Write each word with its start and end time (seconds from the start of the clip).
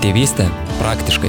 Tėvystė 0.00 0.46
praktiškai. 0.78 1.28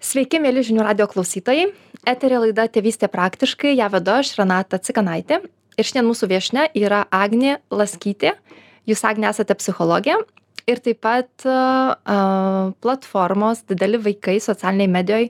Sveiki, 0.00 0.38
mėly 0.40 0.62
žinių 0.64 0.86
radio 0.86 1.04
klausytojai. 1.12 1.66
Eterė 2.08 2.38
laida 2.40 2.64
Tėvystė 2.72 3.10
praktiškai, 3.12 3.74
ją 3.76 3.90
vedu 3.92 4.14
aš 4.14 4.30
Renata 4.38 4.78
Cikanaitė. 4.80 5.42
Ir 5.76 5.84
šiandien 5.84 6.06
mūsų 6.08 6.28
viešne 6.30 6.62
yra 6.80 7.02
Agnė 7.12 7.58
Laskytė. 7.68 8.32
Jūs, 8.88 9.02
Agnė, 9.04 9.28
esate 9.28 9.58
psichologė 9.60 10.14
ir 10.64 10.80
taip 10.86 11.02
pat 11.04 11.44
uh, 11.44 12.72
platformos 12.80 13.60
Dideli 13.68 14.00
vaikai 14.08 14.38
socialiniai 14.40 14.88
medijoje 14.96 15.28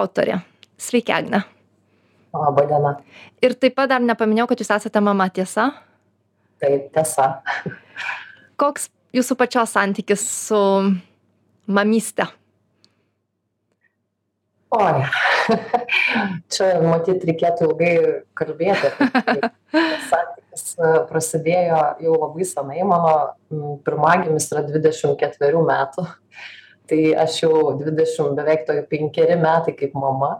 autorė. 0.00 0.40
Sveiki, 0.80 1.12
Agne. 1.12 1.42
Labą 2.32 2.64
dieną. 2.72 2.94
Ir 3.44 3.58
taip 3.60 3.76
pat 3.76 3.92
dar 3.92 4.00
nepaminėjau, 4.00 4.48
kad 4.54 4.64
jūs 4.64 4.72
esate 4.80 5.04
mama, 5.04 5.28
tiesa? 5.28 5.68
Taip, 6.64 6.88
tiesa. 6.96 7.34
Koks 8.56 8.88
jūsų 9.16 9.36
pačios 9.38 9.74
santykis 9.76 10.22
su 10.48 10.60
mamyste? 11.66 12.26
Oi, 14.72 15.04
čia 16.52 16.68
matyt 16.80 17.26
reikėtų 17.28 17.66
ilgai 17.68 17.96
kalbėti. 18.40 18.88
Santykis 20.08 20.64
e, 20.78 20.92
prasidėjo 21.10 21.80
jau 22.00 22.14
labai 22.16 22.46
senai, 22.48 22.78
mano 22.88 23.74
pirmagimis 23.84 24.48
yra 24.54 24.62
24 24.70 25.60
metų, 25.68 26.06
tai 26.88 27.02
aš 27.20 27.42
jau 27.42 27.52
20, 27.82 28.32
beveik 28.38 28.64
to 28.68 28.78
5 28.88 29.20
metai 29.44 29.76
kaip 29.76 29.92
mama. 29.92 30.38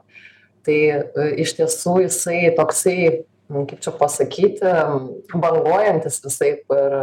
Tai 0.64 0.78
e, 0.78 1.28
iš 1.44 1.52
tiesų 1.58 1.98
jisai 2.06 2.54
toksai 2.56 2.96
kaip 3.52 3.80
čia 3.84 3.92
pasakyti, 3.96 4.72
banguojantis 5.32 6.20
visai 6.24 6.52
ir 6.56 6.96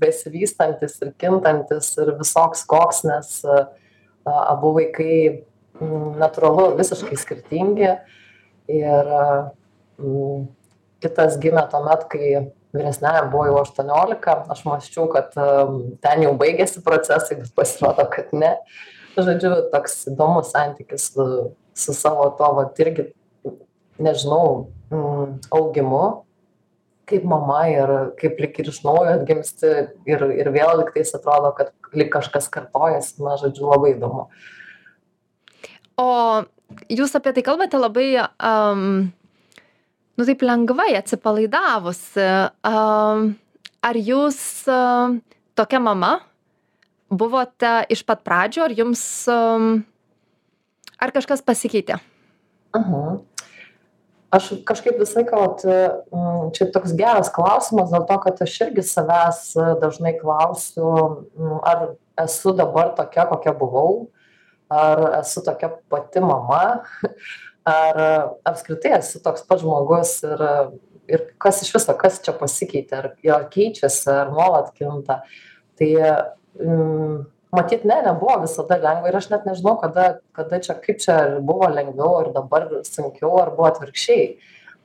besivystantis 0.00 0.98
ir 1.04 1.12
kintantis 1.20 1.92
ir 2.02 2.14
visoks 2.18 2.64
koks, 2.70 3.04
nes 3.08 3.36
abu 4.24 4.72
vaikai 4.78 5.16
natūralu 6.20 6.74
visiškai 6.78 7.18
skirtingi. 7.20 7.94
Ir 8.74 9.10
kitas 11.04 11.38
gimė 11.42 11.66
tuomet, 11.70 12.06
kai 12.10 12.28
vyresniajam 12.74 13.30
buvo 13.32 13.46
jau 13.48 13.58
18, 13.62 14.48
aš 14.54 14.62
mąščiau, 14.66 15.08
kad 15.12 15.34
ten 16.04 16.24
jau 16.24 16.32
baigėsi 16.40 16.82
procesai, 16.84 17.38
bet 17.42 17.52
pasirodo, 17.56 18.06
kad 18.10 18.32
ne. 18.34 18.54
Žodžiu, 19.14 19.52
toks 19.70 20.08
įdomus 20.10 20.50
santykis 20.50 21.12
su, 21.12 21.26
su 21.78 21.94
savo 21.94 22.26
to, 22.38 22.48
va, 22.56 22.64
irgi, 22.82 23.12
nežinau, 24.02 24.72
mm, 24.83 24.83
augimu 25.54 26.24
kaip 27.08 27.24
mama 27.28 27.60
ir 27.68 27.92
kaip 28.20 28.40
lyg 28.40 28.58
ir 28.60 28.70
iš 28.72 28.80
naujo 28.84 29.12
atgimsti 29.18 29.70
ir, 30.08 30.24
ir 30.32 30.50
vėl 30.54 30.78
liktais 30.80 31.12
atrodo, 31.16 31.52
kad 31.56 31.72
lyg 31.96 32.10
kažkas 32.12 32.48
kartojasi, 32.52 33.20
na, 33.24 33.36
žodžiu, 33.40 33.68
labai 33.70 33.94
įdomu. 33.94 34.26
O 36.00 36.08
jūs 36.90 37.14
apie 37.18 37.34
tai 37.36 37.44
kalbate 37.46 37.78
labai, 37.78 38.08
um, 38.40 39.12
nu 40.16 40.28
taip 40.28 40.44
lengvai 40.46 40.94
atsipalaidavus. 40.98 42.02
Um, 42.16 43.34
ar 43.84 44.00
jūs 44.00 44.40
um, 44.72 45.20
tokia 45.58 45.82
mama 45.82 46.16
buvote 47.12 47.76
iš 47.92 48.02
pat 48.08 48.24
pradžio, 48.26 48.64
ar 48.64 48.74
jums, 48.74 49.04
um, 49.30 49.84
ar 50.98 51.14
kažkas 51.14 51.44
pasikeitė? 51.44 52.00
Uh 52.74 52.90
-huh 52.90 53.33
aš 54.36 54.50
kažkaip 54.68 54.98
visą 55.00 55.20
laiką 55.20 55.40
vat 55.40 55.64
mm, 55.66 56.50
čia 56.56 56.68
toks 56.74 56.94
geras 56.98 57.30
klausimas 57.34 57.92
dėl 57.92 58.06
to 58.08 58.18
kad 58.26 58.42
aš 58.46 58.56
irgi 58.66 58.84
savęs 58.86 59.42
e, 59.56 59.68
dažnai 59.82 60.14
klausiu 60.20 60.90
mm, 60.90 61.58
ar 61.62 61.84
esu 62.24 62.54
dabar 62.56 62.94
tokia 62.98 63.26
kokia 63.30 63.54
buvau 63.58 64.08
ar 64.72 65.20
esu 65.20 65.44
tokia 65.44 65.72
pati 65.92 66.22
mama 66.24 66.64
ar 67.76 68.02
apskritai 68.44 68.98
esu 68.98 69.22
toks 69.24 69.46
pats 69.48 69.64
žmogus 69.64 70.18
ir 70.26 70.44
ir 71.08 71.26
kas 71.38 71.62
iš 71.62 71.74
viso 71.74 71.94
kas 72.00 72.20
čia 72.24 72.34
pasikeitė 72.38 72.98
ar 73.00 73.10
ar 73.36 73.46
keičiasi 73.52 74.10
ar 74.12 74.32
nuolat 74.32 74.72
kinta. 74.76 75.20
Tai 75.78 75.90
mm, 76.60 77.18
matyt 77.56 77.84
ne 77.88 78.00
nebuvo 78.04 78.40
visada 78.44 78.78
lengva 78.80 79.10
ir 79.10 79.18
aš 79.18 79.30
net 79.32 79.46
nežinau 79.48 79.76
kada 79.80 80.18
kada 80.36 80.60
čia 80.66 80.76
kaip 80.86 81.00
čia 81.04 81.16
buvo 81.40 81.68
lengviau 81.70 82.18
ar 82.20 82.32
dabar 82.34 82.68
sunkiau 82.88 83.38
ar 83.42 83.54
buvo 83.56 83.68
atvirkščiai. 83.70 84.26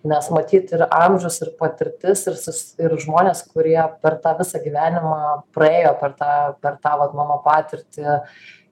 Nes 0.10 0.30
matyt 0.32 0.70
ir 0.72 0.86
amžius 0.88 1.42
ir 1.44 1.50
patirtis 1.60 2.22
ir 2.32 2.38
sus 2.40 2.60
ir 2.80 2.94
žmonės 3.04 3.44
kurie 3.52 3.80
per 4.04 4.16
tą 4.24 4.38
visą 4.40 4.62
gyvenimą 4.64 5.24
praėjo 5.56 5.96
per 6.00 6.14
tą 6.22 6.36
per 6.64 6.78
tą 6.84 6.94
vat 7.02 7.18
mano 7.18 7.42
patirtį 7.44 8.20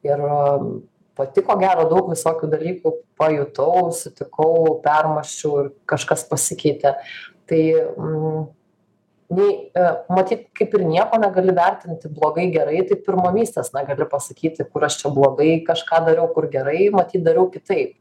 ir 0.08 0.24
pati 1.18 1.44
ko 1.44 1.58
gero 1.60 1.88
daug 1.92 2.12
visokių 2.14 2.48
dalykų 2.54 2.94
pajutau 3.20 3.90
sutikau 3.98 4.78
permąsčiau 4.86 5.64
ir 5.64 5.74
kažkas 5.90 6.24
pasikeitė. 6.30 6.96
Tai 7.48 7.64
mm, 7.98 8.46
nei 9.30 9.72
e, 9.76 9.86
matyt 10.14 10.48
kaip 10.56 10.76
ir 10.78 10.84
nieko 10.88 11.20
negali 11.20 11.54
vertinti 11.56 12.12
blogai 12.12 12.48
gerai 12.54 12.84
taip 12.88 13.08
ir 13.08 13.18
mamystės 13.20 13.74
negali 13.76 14.08
pasakyti 14.08 14.68
kur 14.72 14.86
aš 14.88 15.02
čia 15.02 15.12
blogai 15.14 15.58
kažką 15.68 16.04
dariau 16.08 16.30
kur 16.36 16.48
gerai 16.52 16.88
matyt 16.96 17.26
dariau 17.26 17.50
kitaip. 17.52 17.98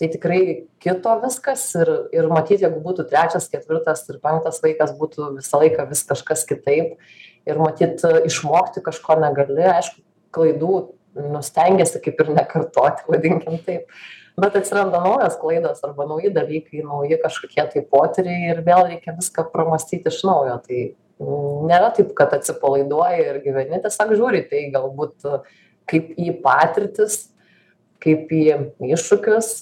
Tai 0.00 0.08
tikrai 0.14 0.40
kito 0.80 1.12
viskas 1.22 1.66
ir 1.76 1.90
ir 2.16 2.30
matyt 2.32 2.64
jeigu 2.64 2.80
būtų 2.84 3.04
trečias 3.10 3.50
ketvirtas 3.52 4.06
ir 4.08 4.22
penktas 4.24 4.62
vaikas 4.64 4.96
būtų 4.96 5.34
visą 5.36 5.60
laiką 5.60 5.86
vis 5.90 6.06
kažkas 6.08 6.46
kitaip. 6.48 6.96
Ir 7.44 7.58
matyt 7.58 8.00
išmokti 8.24 8.80
kažko 8.86 9.18
negali. 9.20 9.66
Aišku 9.76 10.00
klaidų 10.32 10.74
nu 11.20 11.44
stengiesi 11.44 12.00
kaip 12.00 12.20
ir 12.24 12.32
nekartoti 12.32 13.04
vadinkim 13.12 13.60
taip 13.66 13.90
bet 14.40 14.56
atsiranda 14.56 15.00
naujos 15.02 15.36
klaidos 15.40 15.82
arba 15.84 16.06
nauji 16.08 16.32
dalykai 16.34 16.84
nauji 16.86 17.18
kažkokie 17.22 17.66
tai 17.74 17.82
potyriai 17.94 18.52
ir 18.54 18.62
vėl 18.66 18.86
reikia 18.88 19.16
viską 19.18 19.48
pramąstyt 19.52 20.08
iš 20.08 20.22
naujo. 20.28 20.58
Tai 20.66 20.80
nėra 21.68 21.90
taip 21.96 22.14
kad 22.18 22.32
atsipalaiduoji 22.36 23.26
ir 23.26 23.42
gyveni 23.44 23.82
tiesiog 23.82 24.14
žiūri 24.16 24.46
tai 24.50 24.64
galbūt 24.74 25.28
kaip 25.90 26.14
į 26.16 26.38
patirtis 26.44 27.20
kaip 28.02 28.32
į 28.34 28.42
iššūkius 28.94 29.52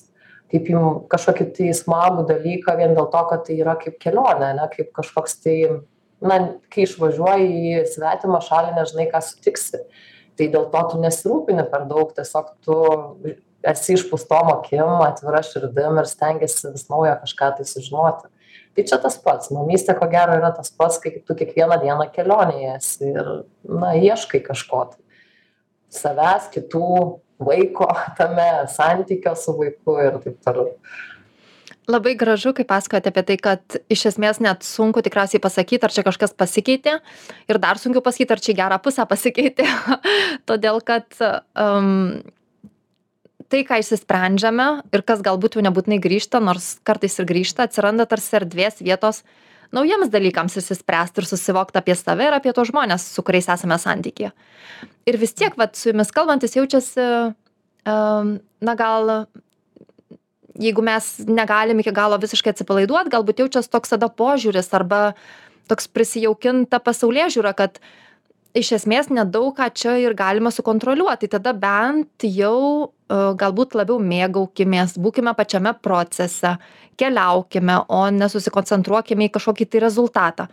kaip 0.50 0.68
į 0.70 0.84
kažkokį 1.12 1.46
tai 1.56 1.72
smagų 1.76 2.26
dalyką 2.30 2.74
vien 2.78 2.96
dėl 2.96 3.10
to 3.12 3.24
kad 3.30 3.44
tai 3.46 3.58
yra 3.60 3.76
kaip 3.80 3.98
kelionė 4.02 4.52
ane 4.54 4.68
kaip 4.72 4.90
kažkoks 4.96 5.36
tai 5.44 5.56
na 6.20 6.38
kai 6.72 6.86
išvažiuoji 6.86 7.50
į 7.74 7.84
svetimą 7.94 8.40
šalį 8.44 8.74
nežinai 8.76 9.06
ką 9.12 9.22
sutiksi. 9.24 9.84
Tai 10.38 10.48
dėl 10.52 10.66
to 10.72 10.82
tu 10.90 11.00
nesirūpini 11.00 11.64
per 11.72 11.86
daug 11.88 12.12
tiesiog 12.16 12.52
tu 12.64 12.76
esi 13.66 13.96
išpūstom 13.96 14.52
akim 14.54 15.02
atvira 15.04 15.42
širdim 15.44 16.00
ir 16.00 16.08
stengiesi 16.08 16.72
vis 16.72 16.86
naujo 16.92 17.16
kažką 17.22 17.50
tai 17.58 17.66
sužinoti. 17.68 18.30
Tai 18.76 18.84
čia 18.86 18.98
tas 19.02 19.16
pats. 19.20 19.50
Mamystė 19.52 19.96
ko 19.98 20.06
gero 20.10 20.36
yra 20.38 20.52
tas 20.54 20.70
pats 20.70 21.00
kai 21.02 21.16
tu 21.26 21.36
kiekvieną 21.36 21.80
dieną 21.82 22.06
kelionėje 22.14 22.74
esi 22.76 23.12
ir 23.12 23.30
na 23.66 23.94
ieškai 23.98 24.42
kažko 24.46 24.84
tai. 24.92 25.00
Savęs 25.90 26.50
kitų 26.54 26.90
vaiko 27.42 27.88
tame 28.18 28.50
santykio 28.70 29.34
su 29.36 29.56
vaiku 29.58 29.98
ir 30.06 30.20
taip 30.24 30.42
toliau. 30.46 30.74
Labai 31.90 32.12
gražu, 32.14 32.52
kai 32.54 32.62
pasakojate 32.68 33.10
apie 33.10 33.22
tai, 33.26 33.36
kad 33.42 33.76
iš 33.90 34.04
esmės 34.12 34.38
net 34.38 34.62
sunku 34.62 35.02
tikriausiai 35.02 35.40
pasakyti, 35.42 35.82
ar 35.82 35.94
čia 35.94 36.04
kažkas 36.06 36.36
pasikeitė. 36.38 36.98
Ir 37.50 37.58
dar 37.58 37.80
sunkiau 37.82 38.04
pasakyti, 38.04 38.36
ar 38.36 38.42
čia 38.44 38.54
gerą 38.60 38.78
pusę 38.84 39.06
pasikeitė. 39.10 39.66
Todėl, 40.48 40.78
kad 40.86 41.08
um, 41.18 42.20
tai 43.50 43.64
ką 43.66 43.80
išsisprendžiame 43.82 44.68
ir 44.94 45.04
kas 45.06 45.22
galbūt 45.26 45.58
jau 45.58 45.64
nebūtinai 45.66 46.00
grįžta 46.02 46.40
nors 46.42 46.76
kartais 46.86 47.18
ir 47.18 47.28
grįžta 47.28 47.66
atsiranda 47.66 48.06
tarsi 48.08 48.38
erdvės 48.38 48.80
vietos 48.84 49.24
naujiems 49.74 50.10
dalykams 50.12 50.56
išsispręst 50.60 51.20
ir 51.20 51.28
susivokt 51.28 51.78
apie 51.78 51.96
save 51.98 52.28
ir 52.28 52.36
apie 52.36 52.54
tuos 52.54 52.70
žmones 52.70 53.04
su 53.10 53.22
kuriais 53.26 53.50
esame 53.52 53.78
santykyje. 53.78 54.32
Ir 55.10 55.18
vis 55.20 55.34
tiek 55.34 55.56
vat 55.58 55.76
su 55.78 55.90
jumis 55.90 56.10
kalbantis 56.14 56.56
jaučiasi 56.56 57.06
um, 57.06 58.34
na 58.60 58.74
gal 58.78 59.14
jeigu 60.60 60.82
mes 60.84 61.12
negalim 61.26 61.80
iki 61.82 61.94
galo 61.94 62.18
visiškai 62.20 62.54
atsipalaiduot 62.54 63.10
galbūt 63.12 63.44
jaučias 63.44 63.70
toks 63.70 63.94
tada 63.94 64.10
požiūris 64.10 64.70
arba 64.76 65.02
toks 65.70 65.86
prisijaukinta 65.90 66.80
pasaulėžiūra 66.82 67.54
kad 67.56 67.78
iš 68.56 68.72
esmės 68.80 69.10
nedaug 69.12 69.52
ką 69.56 69.68
čia 69.74 69.96
ir 70.02 70.14
galima 70.18 70.50
sukontroliuot 70.54 71.22
tai 71.22 71.30
tada 71.30 71.52
bent 71.54 72.26
jau 72.26 72.90
e, 72.90 73.18
galbūt 73.38 73.76
labiau 73.78 74.00
mėgaukimės 74.02 74.96
būkime 74.98 75.34
pačiame 75.38 75.74
procese 75.82 76.56
keliaukime 77.00 77.78
o 77.88 78.02
ne 78.10 78.28
susikoncentruokime 78.28 79.28
į 79.28 79.34
kažkokį 79.36 79.68
tai 79.70 79.84
rezultatą. 79.86 80.48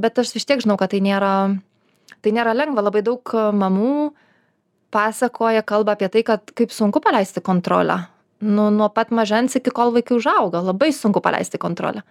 Bet 0.00 0.18
aš 0.18 0.32
vis 0.34 0.48
tiek 0.48 0.62
žinau 0.64 0.78
kad 0.80 0.94
tai 0.94 1.02
nėra 1.04 1.52
tai 2.24 2.32
nėra 2.32 2.56
lengva. 2.56 2.84
Labai 2.88 3.04
daug 3.04 3.34
mamų 3.34 4.12
pasakoja 4.92 5.62
kalba 5.66 5.96
apie 5.96 6.08
tai 6.12 6.24
kad 6.26 6.54
kaip 6.56 6.72
sunku 6.72 7.02
paleisti 7.04 7.44
kontrolę. 7.44 8.06
Nu 8.42 8.70
nuo 8.74 8.88
pat 8.90 9.12
mažens 9.14 9.54
iki 9.60 9.70
kol 9.70 9.92
vaikai 9.94 10.16
užauga. 10.18 10.64
Labai 10.64 10.90
sunku 10.96 11.20
paleisti 11.22 11.60
kontrolę. 11.60 12.02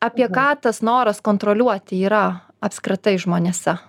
Apie 0.00 0.28
mhm. 0.28 0.34
ką 0.36 0.48
tas 0.68 0.84
noras 0.84 1.24
kontroliuoti 1.24 2.04
yra 2.04 2.26
apskritai 2.60 3.16
žmonėse 3.20 3.80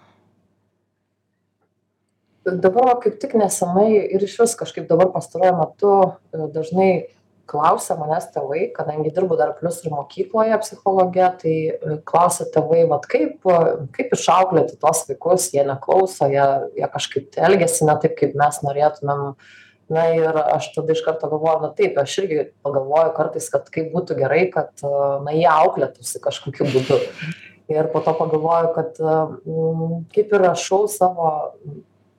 dabar 2.45 2.85
va 2.89 2.99
kaip 3.01 3.19
tik 3.21 3.35
nesenai 3.37 3.89
ir 4.15 4.23
išvis 4.25 4.55
kažkaip 4.59 4.87
dabar 4.89 5.11
pastaruoju 5.13 5.57
metu 5.59 5.95
e, 6.01 6.47
dažnai 6.55 6.91
klausia 7.51 7.97
manęs 7.99 8.29
tėvai 8.33 8.69
kadangi 8.73 9.11
dirbu 9.13 9.35
dar 9.37 9.51
plius 9.57 9.81
ir 9.83 9.93
mokykloje 9.93 10.57
psichologe 10.63 11.27
tai 11.43 11.55
e, 11.69 11.97
klausia 12.07 12.47
tėvai 12.53 12.85
vat 12.89 13.05
kaip 13.11 13.45
kaip 13.97 14.15
išauklėti 14.17 14.79
tuos 14.81 15.03
vaikus? 15.09 15.51
Jie 15.53 15.65
neklauso 15.67 16.29
jie 16.31 16.47
jie 16.79 16.89
kažkaip 16.95 17.29
tai 17.35 17.45
elgiasi 17.51 17.89
ne 17.89 17.97
taip 18.01 18.17
kaip 18.19 18.37
mes 18.41 18.61
norėtumėm. 18.65 19.27
Na 19.91 20.05
ir 20.15 20.37
aš 20.39 20.69
tada 20.71 20.93
iš 20.95 21.01
karto 21.03 21.27
galvoju 21.27 21.65
na 21.65 21.69
taip 21.75 21.97
aš 21.99 22.13
irgi 22.21 22.43
pagalvoju 22.63 23.11
kartais 23.17 23.49
kad 23.51 23.65
kaip 23.75 23.89
būtų 23.91 24.15
gerai 24.21 24.45
kad 24.53 24.71
na 25.25 25.33
jie 25.35 25.49
auklėtųsi 25.51 26.21
kažkokiu 26.23 26.69
būdu. 26.71 27.01
Ir 27.71 27.89
po 27.91 27.99
to 28.03 28.13
pagalvoju 28.15 28.71
kad 28.77 29.01
kaip 30.15 30.31
ir 30.31 30.45
rašau 30.47 30.85
savo 30.91 31.27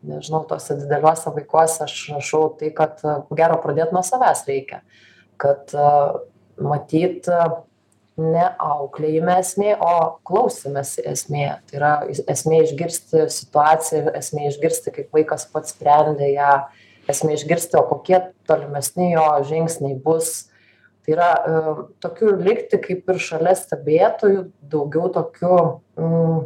nežinau 0.06 0.43
tuose 0.49 0.76
dideliuose 0.81 1.32
vaikuose 1.34 1.84
aš 1.87 1.96
rašau 2.14 2.46
tai 2.60 2.72
kad 2.76 3.00
ko 3.02 3.38
gero 3.38 3.58
pradėt 3.62 3.94
nuo 3.94 4.02
savęs 4.06 4.44
reikia. 4.49 4.82
Kad 5.40 5.75
matyt 6.62 7.28
ne 8.20 8.44
auklėjime 8.60 9.38
esmė 9.40 9.75
o 9.81 9.94
klausymesi 10.28 11.04
esmė. 11.08 11.49
Tai 11.69 11.78
yra 11.78 11.93
esmė 12.10 12.62
išgirsti 12.66 13.26
situaciją 13.32 14.14
esmė 14.19 14.49
išgirsti 14.50 14.94
kaip 14.99 15.16
vaikas 15.16 15.46
pats 15.52 15.75
sprendė 15.75 16.32
ją. 16.34 16.55
Esmė 17.10 17.34
išgirsti 17.34 17.78
o 17.81 17.87
kokie 17.88 18.20
tolimesni 18.46 19.12
jo 19.14 19.26
žingsniai 19.48 19.96
bus. 20.05 20.48
Tai 21.02 21.16
yra 21.16 21.31
tokiu 22.05 22.37
likti 22.38 22.78
kaip 22.78 23.08
ir 23.10 23.19
šalia 23.19 23.56
stebėtojų 23.58 24.44
daugiau 24.70 25.08
tokiu 25.16 25.56
mm, 25.98 26.44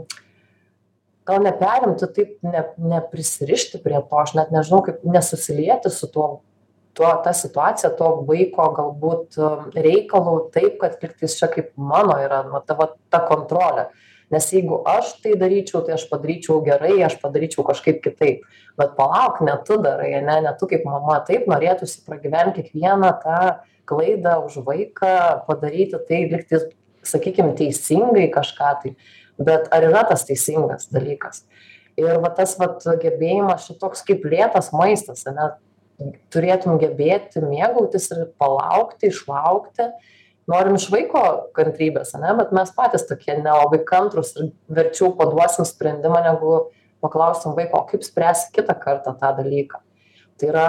gal 1.26 1.42
neperimti 1.42 2.08
taip 2.16 2.36
ne 2.46 2.64
neprisirišti 2.94 3.82
prie 3.84 3.98
to 4.10 4.20
aš 4.22 4.34
net 4.38 4.52
nežinau 4.54 4.82
kaip 4.86 5.04
nesusilieti 5.04 5.90
su 5.90 6.10
tuo 6.12 6.28
tuo 6.96 7.12
ta 7.24 7.32
situacija 7.36 7.90
to 7.98 8.08
vaiko 8.28 8.70
galbūt 8.76 9.36
reikalu 9.76 10.36
taip 10.54 10.78
kad 10.80 10.96
lygtais 11.02 11.36
čia 11.36 11.48
kaip 11.52 11.72
mano 11.76 12.16
yra 12.22 12.40
va 12.48 12.62
ta 12.64 12.76
va 12.78 12.88
ta 13.12 13.20
kontrolė. 13.28 13.90
Nes 14.32 14.46
jeigu 14.50 14.80
aš 14.90 15.12
tai 15.22 15.36
daryčiau 15.38 15.84
tai 15.86 15.94
aš 15.94 16.06
padaryčiau 16.10 16.62
gerai 16.66 16.96
aš 17.06 17.18
padaryčiau 17.20 17.62
kažkaip 17.68 18.00
kitaip. 18.02 18.46
Bet 18.80 18.96
palauk 18.96 19.42
ne 19.44 19.54
tu 19.68 19.76
darai 19.82 20.14
ane 20.18 20.40
ne 20.48 20.54
tu 20.58 20.66
kaip 20.70 20.88
mama. 20.88 21.20
Taip 21.28 21.44
norėtųsi 21.52 22.00
pragyvent 22.08 22.56
kiekvieną 22.56 23.12
tą 23.22 23.42
klaidą 23.86 24.40
už 24.48 24.62
vaiką 24.66 25.44
padaryti 25.46 26.00
tai 26.08 26.24
lygtais 26.32 26.66
sakykim 27.06 27.52
teisingai 27.60 28.26
kažką 28.34 28.72
tai 28.82 28.96
bet 29.38 29.68
ar 29.74 29.86
yra 29.88 30.04
tas 30.08 30.24
teisingas 30.28 30.88
dalykas? 30.92 31.44
Ir 31.96 32.20
va 32.20 32.30
tas 32.36 32.56
vat 32.60 32.82
gebėjimas 33.02 33.68
čia 33.68 33.78
toks 33.80 34.04
kaip 34.06 34.26
lėtas 34.28 34.72
maistas 34.76 35.24
ane 35.28 35.54
turėtum 36.32 36.76
gebėti 36.80 37.40
mėgautis 37.40 38.10
ir 38.12 38.26
palaukti 38.40 39.08
išlaukti. 39.08 39.88
Norim 40.46 40.76
iš 40.78 40.90
vaiko 40.92 41.22
kantrybės 41.56 42.12
ane 42.18 42.34
bet 42.38 42.52
mes 42.54 42.70
patys 42.76 43.06
tokie 43.08 43.34
nelabai 43.38 43.80
kantrūs 43.88 44.34
ir 44.36 44.52
verčiau 44.70 45.14
paduosim 45.18 45.66
sprendimą 45.66 46.20
negu 46.28 46.58
paklausim 47.02 47.56
vaiko 47.56 47.80
o 47.80 47.88
kaip 47.88 48.04
spręsi 48.06 48.52
kitą 48.54 48.76
kartą 48.82 49.16
tą 49.18 49.32
dalyką? 49.40 49.80
Tai 50.36 50.52
yra 50.52 50.68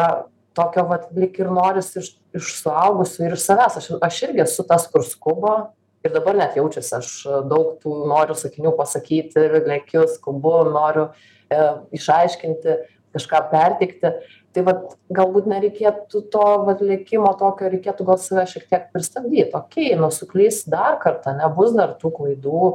tokio 0.57 0.87
vat 0.89 1.11
lyg 1.13 1.35
ir 1.37 1.51
norisi 1.53 2.01
iš 2.01 2.15
iš 2.37 2.53
suaugusių 2.61 3.25
ir 3.25 3.35
iš 3.35 3.43
savęs. 3.45 3.77
Aš 3.79 3.89
aš 4.07 4.21
irgi 4.27 4.43
esu 4.45 4.65
tas 4.67 4.87
kur 4.91 5.05
skuba 5.05 5.55
ir 6.05 6.13
dabar 6.13 6.37
net 6.37 6.57
jaučiasi 6.57 6.95
aš 6.99 7.13
daug 7.49 7.77
tų 7.83 8.03
noriu 8.09 8.35
sakinių 8.37 8.73
pasakyti 8.77 9.47
ir 9.47 9.57
lekiu 9.67 10.05
skubu 10.11 10.59
noriu 10.69 11.09
e 11.53 11.63
išaiškinti 11.97 12.77
kažką 13.15 13.41
perteikti. 13.51 14.11
Tai 14.55 14.63
vat 14.65 14.95
galbūt 15.13 15.47
nereikėtų 15.51 16.21
to 16.33 16.45
vat 16.67 16.79
lėkimo 16.81 17.29
tokio 17.39 17.69
reikėtų 17.71 18.07
gal 18.07 18.17
save 18.21 18.47
šiek 18.49 18.69
tiek 18.71 18.87
pristabdyt. 18.93 19.53
Okei 19.57 19.95
nu 19.99 20.09
suklysi 20.13 20.69
dar 20.73 20.97
kartą 21.03 21.35
ane 21.35 21.49
bus 21.55 21.75
dar 21.77 21.95
tų 22.01 22.13
klaidų. 22.15 22.71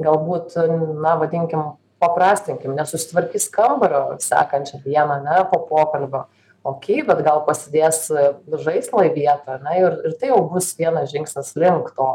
Galbūt 0.00 0.56
na 1.00 1.16
vadinkim 1.20 1.76
paprastinkim 2.02 2.74
nesusitvarkys 2.76 3.48
kambario 3.52 4.18
sekančią 4.20 4.82
dieną 4.84 5.20
ane 5.20 5.44
po 5.52 5.62
pokalbio. 5.68 6.26
Okei 6.66 7.04
bet 7.06 7.20
gal 7.24 7.44
pasidės 7.46 8.06
žaislą 8.64 9.06
į 9.08 9.12
vietą 9.14 9.58
ane 9.60 9.76
ir 9.80 10.00
ir 10.08 10.16
tai 10.20 10.32
jau 10.32 10.40
bus 10.50 10.72
vienas 10.78 11.12
žingsnis 11.12 11.54
link 11.60 11.92
to 11.96 12.10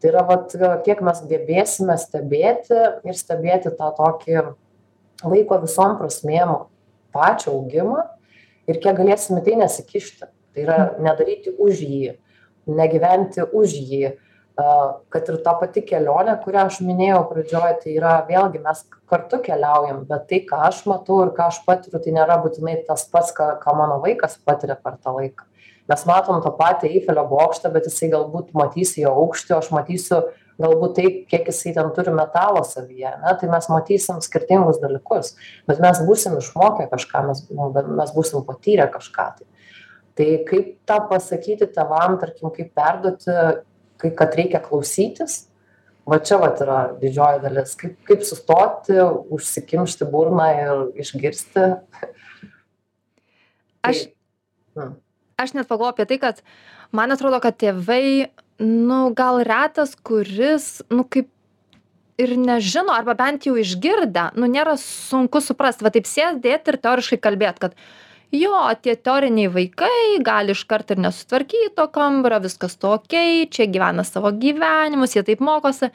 tai 0.00 0.12
yra 0.12 0.22
vat 0.28 0.52
kiek 0.86 1.00
mes 1.04 1.22
gebėsime 1.30 1.96
stebėti 2.00 2.78
ir 3.06 3.16
stebėti 3.16 3.72
tą 3.78 3.90
tokį 3.96 4.42
vaiko 5.24 5.60
visom 5.62 5.96
prasmėm 6.00 6.54
pačio 7.16 7.54
augimą 7.56 8.04
ir 8.68 8.80
kiek 8.82 8.98
galėsim 8.98 9.40
į 9.40 9.46
tai 9.46 9.58
nesikišti. 9.62 10.28
Tai 10.56 10.62
yra 10.64 10.78
nedaryti 11.04 11.52
už 11.60 11.82
jį 11.84 12.14
negyventi 12.66 13.44
už 13.52 13.74
jį 13.74 14.14
kad 15.12 15.28
ir 15.28 15.36
ta 15.44 15.52
pati 15.60 15.82
kelionė 15.84 16.38
kurią 16.40 16.62
aš 16.70 16.78
minėjau 16.80 17.26
pradžioj 17.28 17.74
tai 17.82 17.92
yra 17.92 18.14
vėlgi 18.28 18.62
mes 18.64 18.78
kartu 19.10 19.42
keliaujam 19.44 20.06
bet 20.08 20.24
tai 20.30 20.40
ką 20.48 20.62
aš 20.70 20.80
matau 20.88 21.18
ir 21.26 21.34
ką 21.36 21.50
aš 21.52 21.60
patiriu 21.66 22.00
tai 22.00 22.14
nėra 22.16 22.38
būtinai 22.40 22.78
tas 22.88 23.04
pats 23.12 23.34
ką 23.36 23.50
ką 23.60 23.76
mano 23.76 24.00
vaikas 24.04 24.38
patiria 24.48 24.78
per 24.80 24.96
tą 24.96 25.12
laiką 25.18 25.44
mes 25.90 26.06
matom 26.08 26.42
tą 26.44 26.52
patį 26.58 26.90
eifelio 26.94 27.26
bokštą 27.30 27.72
bet 27.74 27.88
jisai 27.90 28.10
galbūt 28.14 28.52
matys 28.58 28.96
jo 28.98 29.12
aukštį 29.24 29.54
o 29.54 29.60
aš 29.60 29.72
matysiu 29.74 30.20
galbūt 30.62 30.94
tai 30.96 31.08
kiek 31.30 31.50
jisai 31.50 31.74
ten 31.76 31.90
turi 31.96 32.14
metalo 32.16 32.62
savyje 32.64 33.10
ane 33.12 33.34
tai 33.40 33.50
mes 33.52 33.68
matysim 33.72 34.22
skirtingus 34.24 34.80
dalykus 34.82 35.34
bet 35.68 35.82
mes 35.84 36.00
būsim 36.08 36.38
išmokę 36.40 36.88
kažką 36.92 37.26
mes 37.28 37.44
nu 37.50 37.70
mes 37.74 38.16
būsim 38.16 38.46
patyrę 38.46 38.88
kažką 38.92 39.28
tai. 39.38 39.50
Tai 40.16 40.28
kaip 40.48 40.68
tą 40.88 40.96
pasakyti 41.10 41.68
tėvam 41.76 42.16
tarkim 42.20 42.48
kaip 42.56 42.70
perduoti 42.72 43.34
kai 44.00 44.10
kad 44.16 44.36
reikia 44.38 44.62
klausytis? 44.64 45.44
Va 46.08 46.20
čia 46.22 46.38
vat 46.40 46.60
yra 46.62 46.78
didžioji 47.00 47.42
dalis. 47.42 47.74
Kaip 47.76 47.96
kaip 48.08 48.22
sustoti 48.24 48.96
užsikimšti 49.36 50.08
burną 50.08 50.46
ir 50.62 50.84
išgirsti? 51.02 51.66
Aš 53.84 54.06
aš 55.36 55.52
net 55.56 55.68
pagalvojau 55.68 55.94
apie 55.94 56.08
tai 56.08 56.18
kad 56.22 56.42
man 56.96 57.12
atrodo 57.12 57.40
kad 57.44 57.56
tėvai 57.60 58.28
nu 58.62 59.00
gal 59.16 59.42
retas 59.44 59.94
kuris 59.96 60.80
nu 60.90 61.04
kaip 61.04 61.28
ir 62.16 62.32
nežino 62.40 62.94
arba 62.96 63.14
bent 63.18 63.44
jau 63.44 63.56
išgirdę 63.60 64.30
nu 64.40 64.48
nėra 64.48 64.78
sunku 64.80 65.42
suprast. 65.44 65.84
Va 65.84 65.92
taip 65.92 66.08
sėdėt 66.08 66.70
ir 66.72 66.80
teoriškai 66.80 67.20
kalbėt 67.20 67.60
kad 67.60 67.76
jo 68.32 68.56
tie 68.82 68.96
teoriniai 68.96 69.52
vaikai 69.52 70.18
gali 70.24 70.56
iškart 70.56 70.94
ir 70.94 71.02
nesutvarkyt 71.04 71.76
to 71.76 71.86
kambario 71.92 72.40
viskas 72.46 72.78
okei 72.82 73.46
čia 73.52 73.68
gyvena 73.70 74.04
savo 74.08 74.32
gyvenimus 74.32 75.16
jie 75.16 75.24
taip 75.28 75.44
mokosi 75.44 75.92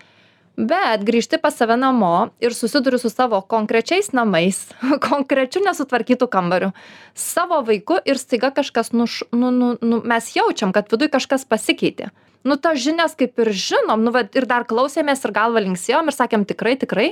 bet 0.57 1.03
grįžti 1.07 1.39
pas 1.41 1.55
save 1.55 1.77
namo 1.79 2.29
ir 2.43 2.53
susiduri 2.53 2.99
su 2.99 3.09
savo 3.09 3.41
konkrečiais 3.41 4.11
namais 4.13 4.67
konkrečiu 5.09 5.63
nesutvarkytu 5.65 6.27
kambariu 6.27 6.71
savo 7.13 7.61
vaiku 7.67 7.99
ir 8.05 8.17
staiga 8.17 8.51
kažkas 8.51 8.91
nuš 8.91 9.23
nu 9.31 9.51
nu 9.51 9.77
nu 9.81 10.01
mes 10.05 10.35
jaučiam 10.35 10.71
kad 10.71 10.91
viduj 10.91 11.09
kažkas 11.09 11.45
pasikeitė. 11.45 12.11
Nu 12.43 12.57
tas 12.57 12.79
žinias 12.81 13.13
kaip 13.15 13.39
ir 13.39 13.51
žinom 13.53 14.03
nu 14.03 14.11
vat 14.11 14.35
ir 14.35 14.47
dar 14.49 14.65
klausėmės 14.65 15.25
ir 15.25 15.31
galva 15.31 15.61
linksėjom 15.61 16.09
ir 16.09 16.15
sakėm 16.15 16.45
tikrai 16.49 16.75
tikrai 16.75 17.09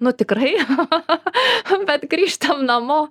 nu 0.00 0.12
tikrai. 0.12 0.56
Bet 1.88 2.08
grįžtam 2.10 2.64
namo 2.66 3.06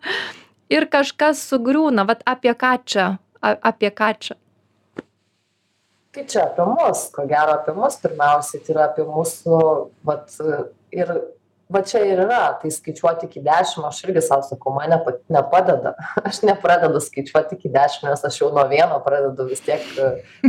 ir 0.69 0.87
kažkas 0.91 1.41
sugriūna. 1.47 2.05
Vat 2.07 2.25
apie 2.27 2.53
ką 2.53 2.75
čia 2.85 3.07
apie 3.41 3.89
ką 3.89 4.11
čia 4.19 4.35
tai 6.11 6.25
čia 6.27 6.45
apie 6.47 6.65
mus 6.67 7.05
ko 7.15 7.25
gero 7.27 7.55
apie 7.57 7.75
mus 7.75 7.99
pirmiausiai 8.03 8.63
tai 8.63 8.73
yra 8.75 8.87
apie 8.89 9.05
mūsų 9.07 9.59
vat 10.07 10.33
ir 10.91 11.13
va 11.71 11.81
čia 11.87 12.01
ir 12.03 12.19
yra 12.25 12.39
tai 12.61 12.71
skaičiuot 12.73 13.23
iki 13.27 13.41
dešim 13.45 13.85
aš 13.87 14.01
irgi 14.05 14.23
sau 14.25 14.41
sakau 14.43 14.73
man 14.75 14.91
nepa 14.91 15.13
nepadeda. 15.31 15.93
Aš 16.27 16.41
nepradedu 16.47 16.99
skaičiuot 17.03 17.53
iki 17.55 17.71
dešim 17.71 18.09
nes 18.09 18.25
aš 18.27 18.41
jau 18.41 18.49
nuo 18.55 18.65
vieno 18.71 18.99
pradedu 19.05 19.47
vis 19.49 19.63
tiek 19.63 19.85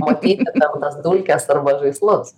matyti 0.02 0.48
ten 0.48 0.80
tas 0.82 0.98
dulkes 1.04 1.46
arba 1.54 1.76
žaislus. 1.82 2.34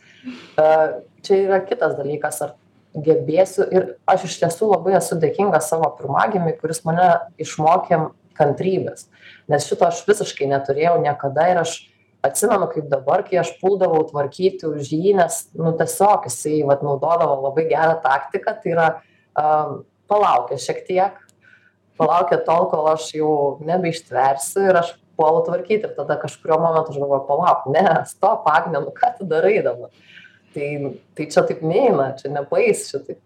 Čia 1.24 1.40
yra 1.46 1.62
kitas 1.64 1.96
dalykas 1.96 2.42
ar 2.44 2.54
gebėsiu 2.94 3.66
ir 3.74 3.88
aš 4.10 4.28
iš 4.28 4.36
tiesų 4.42 4.70
labai 4.74 4.98
esu 5.00 5.18
dėkinga 5.22 5.62
savo 5.64 5.88
pirmagimiui 5.98 6.58
kuris 6.60 6.84
mane 6.84 7.08
išmokė 7.40 8.04
kantrybės. 8.38 9.08
Nes 9.48 9.66
šito 9.68 9.88
aš 9.88 10.04
visiškai 10.08 10.50
neturėjau 10.50 10.98
niekada 11.02 11.48
ir 11.50 11.64
aš 11.64 11.78
atsimenu 12.24 12.68
kaip 12.72 12.88
dabar 12.88 13.24
kai 13.26 13.38
aš 13.42 13.52
puldavau 13.60 14.02
tvarkyti 14.08 14.68
už 14.70 14.92
jį 14.92 15.16
nes 15.18 15.40
nu 15.58 15.74
tiesiog 15.78 16.28
jisai 16.30 16.62
vat 16.68 16.84
naudodavo 16.86 17.36
labai 17.44 17.66
gerą 17.70 17.98
taktiką 18.04 18.56
tai 18.62 18.72
yra 18.76 18.88
a 19.34 19.46
palaukia 20.08 20.58
šiek 20.60 20.84
tiek 20.88 21.20
palaukia 22.00 22.40
tol 22.46 22.68
kol 22.72 22.88
aš 22.92 23.10
jau 23.18 23.32
nebeištversiu 23.66 24.68
ir 24.70 24.80
aš 24.82 24.94
puolu 25.18 25.44
tvarkyt 25.46 25.86
ir 25.86 25.94
tada 25.98 26.16
kažkuriuo 26.22 26.58
momentu 26.62 26.94
aš 26.94 27.02
galvoju 27.02 27.26
palauk 27.28 27.68
ne 27.74 27.84
stop 28.10 28.48
agne 28.50 28.80
nu 28.80 28.94
ką 28.94 29.12
tu 29.18 29.28
darai 29.30 29.60
dabar? 29.62 29.92
Tai 30.54 30.68
tai 31.18 31.28
čia 31.30 31.46
taip 31.46 31.62
neina 31.62 32.12
čia 32.18 32.32
nepaeis 32.34 32.88
šitaip 32.90 33.20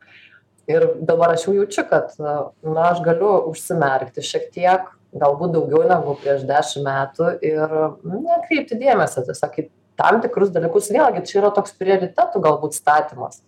ir 0.68 0.86
dabar 1.00 1.32
aš 1.36 1.46
jau 1.48 1.56
jaučiu 1.56 1.86
kad 1.88 2.12
na 2.18 2.90
aš 2.90 3.02
galiu 3.04 3.32
užsimerkti 3.52 4.24
šiek 4.24 4.50
tiek 4.52 4.90
galbūt 5.16 5.54
daugiau 5.54 5.86
negu 5.88 6.14
prieš 6.20 6.44
dešim 6.48 6.84
metų 6.88 7.32
ir 7.44 7.74
nekreipti 8.04 8.78
dėmesio 8.80 9.24
tiesiog 9.26 9.58
į 9.62 9.66
tam 9.98 10.20
tikrus 10.22 10.52
dalykus. 10.54 10.90
Vėlgi 10.94 11.24
čia 11.26 11.40
yra 11.42 11.52
toks 11.54 11.74
prioritetų 11.78 12.42
galbūt 12.44 12.76
statymas. 12.76 13.42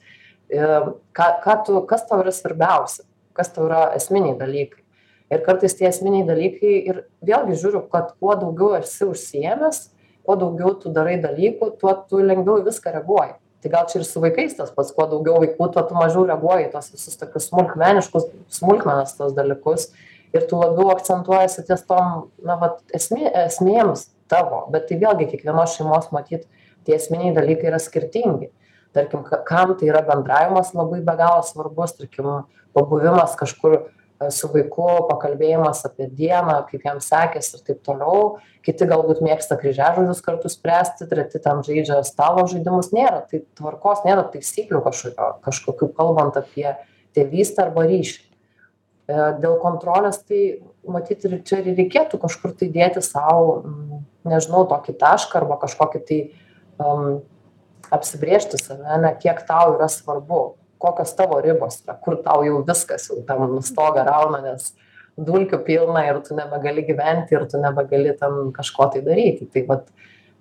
Ir 0.50 0.94
ką 1.14 1.28
ką 1.44 1.56
tu 1.66 1.82
kas 1.90 2.06
tau 2.08 2.22
yra 2.24 2.32
svarbiausia? 2.34 3.04
Kas 3.36 3.52
tau 3.54 3.68
yra 3.68 3.90
esminiai 3.94 4.38
dalykai? 4.38 4.82
Ir 5.30 5.44
kartais 5.46 5.76
tie 5.78 5.86
esminiai 5.86 6.26
dalykai 6.26 6.74
ir 6.90 7.04
vėlgi 7.22 7.60
žiūriu 7.60 7.84
kad 7.92 8.16
kuo 8.18 8.34
daugiau 8.34 8.74
esi 8.80 9.06
užsiėmęs 9.06 9.84
kuo 10.24 10.36
daugiau 10.38 10.74
tu 10.78 10.92
darai 10.94 11.18
dalykų 11.22 11.72
tuo 11.80 11.94
tu 12.08 12.20
lengviau 12.22 12.60
į 12.60 12.66
viską 12.68 12.92
reaguoji. 12.94 13.36
Tai 13.60 13.70
gal 13.72 13.88
čia 13.90 13.98
ir 14.00 14.06
su 14.08 14.22
vaikais 14.22 14.54
tas 14.56 14.70
pats 14.72 14.92
kuo 14.96 15.06
daugiau 15.10 15.40
vaikų 15.42 15.68
tuo 15.74 15.82
tu 15.88 15.96
mažiau 15.96 16.24
reaguoji 16.28 16.68
į 16.68 16.70
tuos 16.74 16.90
visus 16.94 17.18
tokius 17.20 17.50
smulkmeniškus 17.50 18.28
smulkmenas 18.56 19.16
tuos 19.18 19.34
dalykus 19.36 19.90
ir 20.36 20.46
tu 20.50 20.60
labiau 20.60 20.90
akcentuojiesi 20.94 21.66
ties 21.68 21.84
tom 21.88 22.30
na 22.46 22.56
vat 22.60 22.80
esmė 22.96 23.30
esmėms 23.46 24.08
tavo 24.30 24.64
bet 24.72 24.88
tai 24.88 25.00
vėlgi 25.02 25.28
kiekvienos 25.32 25.76
šeimos 25.76 26.10
matyt 26.14 26.46
tie 26.86 26.96
esminiai 26.96 27.34
dalykai 27.36 27.70
yra 27.72 27.80
skirtingi. 27.82 28.50
Tarkim 28.94 29.22
kam 29.46 29.76
tai 29.78 29.90
yra 29.90 30.02
bendravimas 30.06 30.72
labai 30.74 31.00
be 31.06 31.16
galo 31.18 31.42
svarbus 31.46 31.94
tarkim 31.98 32.30
pabuvimas 32.74 33.36
kažkur 33.38 33.82
su 34.28 34.50
vaiku 34.52 34.86
pakalbėjimas 35.08 35.80
apie 35.88 36.10
dieną 36.12 36.58
kaip 36.68 36.84
jam 36.84 36.98
sekėsi 37.00 37.56
ir 37.56 37.62
taip 37.64 37.82
toliau. 37.86 38.38
Kiti 38.66 38.84
galbūt 38.88 39.22
mėgsta 39.24 39.56
kryžiažodžius 39.60 40.20
kartu 40.24 40.50
spręsti 40.52 41.08
treti 41.08 41.40
ten 41.40 41.62
žaidžia 41.64 42.02
stalo 42.04 42.44
žaidimus. 42.50 42.92
Nėra 42.92 43.22
tai 43.30 43.44
tvarkos 43.56 44.04
nėra 44.04 44.26
taisyklių 44.34 44.82
kažkokio 44.84 45.30
kažkokių 45.46 45.92
kalbant 45.96 46.36
apie 46.36 46.68
tėvystę 47.16 47.64
arba 47.64 47.86
ryšį. 47.88 48.20
e, 48.20 48.29
dėl 49.42 49.56
kontrolės 49.62 50.20
tai 50.26 50.60
matyt 50.88 51.24
ir 51.28 51.38
čia 51.46 51.60
ir 51.62 51.74
reikėtų 51.78 52.20
kažkur 52.22 52.54
tai 52.58 52.70
dėti 52.72 53.02
sau 53.04 53.62
nežinau 54.28 54.66
tokį 54.70 54.96
tašką 55.00 55.40
arba 55.40 55.58
kažkokį 55.62 56.00
tai 56.08 56.20
um, 56.82 57.20
apsibrėžti 57.90 58.60
save 58.60 58.86
ane 58.96 59.14
kiek 59.22 59.42
tau 59.48 59.76
yra 59.76 59.88
svarbu 59.90 60.42
kokios 60.80 61.12
tavo 61.16 61.40
ribos 61.44 61.80
yra 61.84 61.96
kur 62.00 62.20
tau 62.24 62.44
jau 62.46 62.62
viskas 62.66 63.08
jau 63.10 63.20
ten 63.26 63.58
stogą 63.66 64.04
rauna 64.08 64.42
nes 64.44 64.72
dulkių 65.20 65.60
pilna 65.64 66.04
ir 66.08 66.20
tu 66.24 66.36
nebegali 66.36 66.84
gyventi 66.86 67.36
ir 67.36 67.46
tu 67.50 67.60
nebegali 67.60 68.14
ten 68.18 68.52
kažko 68.56 68.90
tai 68.94 69.02
daryti. 69.04 69.48
Tai 69.52 69.64
vat 69.68 69.88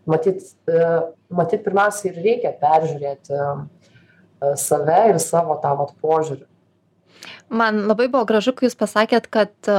matyt 0.10 0.44
e, 0.70 0.86
matyt 1.30 1.66
pirmiausia 1.66 2.12
ir 2.12 2.22
reikia 2.24 2.54
peržiūrėti 2.62 3.36
e, 3.36 4.54
save 4.60 5.02
ir 5.14 5.20
savo 5.24 5.58
tą 5.64 5.76
vat 5.82 5.94
požiūrį 6.04 6.46
man 7.50 7.86
labai 7.90 8.08
buvo 8.12 8.26
gražu 8.30 8.54
kai 8.56 8.68
jūs 8.68 8.78
pasakėt 8.80 9.28
kad 9.34 9.54
e, 9.70 9.78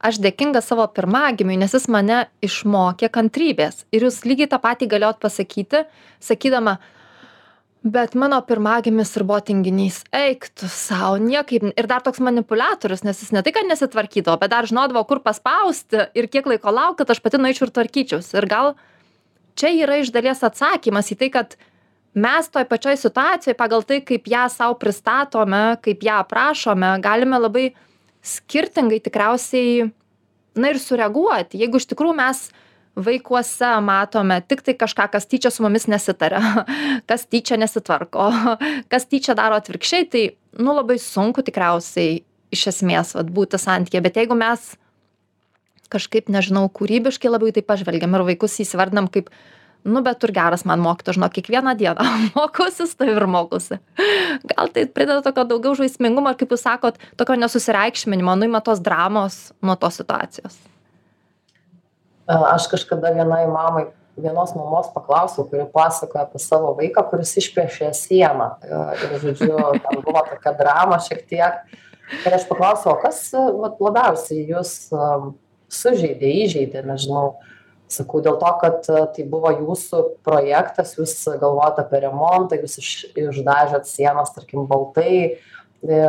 aš 0.00 0.20
dėkinga 0.22 0.62
savo 0.64 0.86
pirmagimiui 0.94 1.58
nes 1.60 1.74
jis 1.76 1.88
mane 1.92 2.24
išmokė 2.44 3.10
kantrybės. 3.12 3.84
Ir 3.92 4.08
jūs 4.08 4.22
lygiai 4.28 4.50
tą 4.50 4.60
patį 4.62 4.90
galėjot 4.94 5.20
pasakyti 5.22 5.84
sakydama 6.22 6.78
bet 7.82 8.14
mano 8.14 8.40
pirmagimis 8.44 9.14
ir 9.16 9.24
buvo 9.24 9.40
tinginys 9.44 10.02
eik 10.12 10.50
tu 10.54 10.68
sau 10.68 11.16
niekaip. 11.16 11.70
Ir 11.72 11.88
dar 11.88 12.04
toks 12.04 12.20
manipuliatorius 12.20 13.04
nes 13.06 13.22
jis 13.22 13.32
ne 13.32 13.42
tai 13.42 13.54
kad 13.56 13.68
nesitvarkydavo 13.68 14.36
bet 14.40 14.52
dar 14.52 14.68
žinodavo 14.68 15.02
kur 15.08 15.22
paspausti 15.24 16.08
ir 16.14 16.28
kiek 16.28 16.46
laiko 16.46 16.72
laukt 16.74 17.00
kad 17.00 17.10
aš 17.10 17.22
pati 17.24 17.40
nueičiau 17.40 17.68
ir 17.68 17.74
tvarkyčiausi. 17.78 18.36
Ir 18.36 18.48
gal 18.50 18.74
čia 19.56 19.72
yra 19.72 20.00
iš 20.00 20.12
dalies 20.12 20.44
atsakymas 20.44 21.12
į 21.12 21.18
tai 21.20 21.30
kad 21.32 21.56
mes 22.14 22.48
toj 22.50 22.66
pačioj 22.68 22.96
situacijoj 22.98 23.56
pagal 23.58 23.84
tai 23.86 24.00
kaip 24.06 24.26
ją 24.28 24.48
sau 24.50 24.74
pristatome 24.78 25.78
kaip 25.84 26.02
ją 26.02 26.20
aprašome 26.24 26.96
galime 27.02 27.38
labai 27.38 27.70
skirtingai 28.22 29.00
tikriausiai 29.00 29.90
na 30.54 30.72
ir 30.72 30.80
sureaguoti. 30.82 31.60
Jeigu 31.60 31.78
iš 31.78 31.86
tikrųjų 31.92 32.16
mes 32.18 32.48
vaikuose 33.00 33.70
matome 33.86 34.40
tiktai 34.42 34.74
kažką 34.78 35.06
kas 35.12 35.28
tyčia 35.30 35.52
su 35.54 35.62
mumis 35.62 35.86
nesitaria 35.88 36.64
kas 37.08 37.24
tyčia 37.30 37.56
nesitvarko 37.60 38.26
kas 38.92 39.06
tyčia 39.06 39.36
daro 39.38 39.60
atvirkščiai 39.60 40.08
tai 40.10 40.24
nu 40.58 40.74
labai 40.74 40.98
sunku 40.98 41.44
tikriausiai 41.46 42.20
iš 42.50 42.66
esmės 42.72 43.14
vat 43.14 43.30
būti 43.30 43.58
santykyje. 43.62 44.02
Bet 44.02 44.18
jeigu 44.18 44.34
mes 44.34 44.72
kažkaip 45.90 46.30
nežinau 46.30 46.66
kūrybiškai 46.74 47.30
labiau 47.30 47.50
į 47.50 47.58
tai 47.58 47.64
pažvelgiam 47.66 48.14
ir 48.14 48.26
vaikus 48.26 48.58
įsivardinam 48.62 49.08
kaip 49.10 49.30
nu 49.84 50.02
bet 50.02 50.18
tu 50.20 50.28
ir 50.28 50.34
geras 50.36 50.64
man 50.68 50.82
mokytojas 50.82 51.18
žinok 51.18 51.36
kiekvieną 51.38 51.74
dieną 51.78 52.06
mokausi 52.36 52.86
su 52.86 52.96
tavim 52.96 53.16
ir 53.16 53.26
mokausi. 53.26 53.78
Gal 54.52 54.72
tai 54.74 54.86
prideda 54.86 55.22
tokio 55.24 55.44
daugiau 55.44 55.76
žaismingumo 55.78 56.34
kaip 56.36 56.52
jūs 56.52 56.66
sakot 56.66 56.98
tokio 57.16 57.38
nesusireikšminimo 57.40 58.36
nuima 58.40 58.60
tos 58.64 58.82
dramos 58.82 59.52
nuo 59.62 59.76
tos 59.76 60.00
situacijos. 60.00 60.58
Aš 62.30 62.68
kažkada 62.70 63.10
vienai 63.16 63.46
mamai 63.50 63.88
vienos 64.20 64.54
mamos 64.54 64.90
paklausiau 64.94 65.46
kuri 65.48 65.66
pasakojo 65.72 66.24
apie 66.24 66.40
savo 66.42 66.72
vaiką 66.78 67.04
kuris 67.10 67.32
išpiešė 67.40 67.92
sieną. 67.96 68.50
Ir 69.04 69.14
žodžiu 69.22 69.54
ten 69.80 70.02
buvo 70.04 70.22
tokia 70.28 70.52
drama 70.58 70.98
šiek 71.02 71.24
tiek. 71.30 71.62
Ir 72.26 72.34
aš 72.36 72.44
paklausiau 72.50 72.98
kas 73.02 73.30
vat 73.34 73.80
labiausiai 73.80 74.44
jus 74.50 74.90
sužeidė 75.70 76.32
įžeidė 76.44 76.82
nežinau 76.86 77.38
sakau 77.90 78.20
dėl 78.22 78.38
to 78.40 78.50
kad 78.62 78.84
tai 78.86 79.24
buvo 79.28 79.50
jūsų 79.52 80.02
projektas 80.26 80.94
jūs 80.98 81.14
galvojot 81.40 81.80
apie 81.82 82.02
remontą 82.04 82.58
jūs 82.60 82.78
iš 82.82 82.90
išdažėt 83.18 83.88
sienas 83.90 84.30
tarkim 84.34 84.68
baltai. 84.70 85.40
E, 85.82 86.04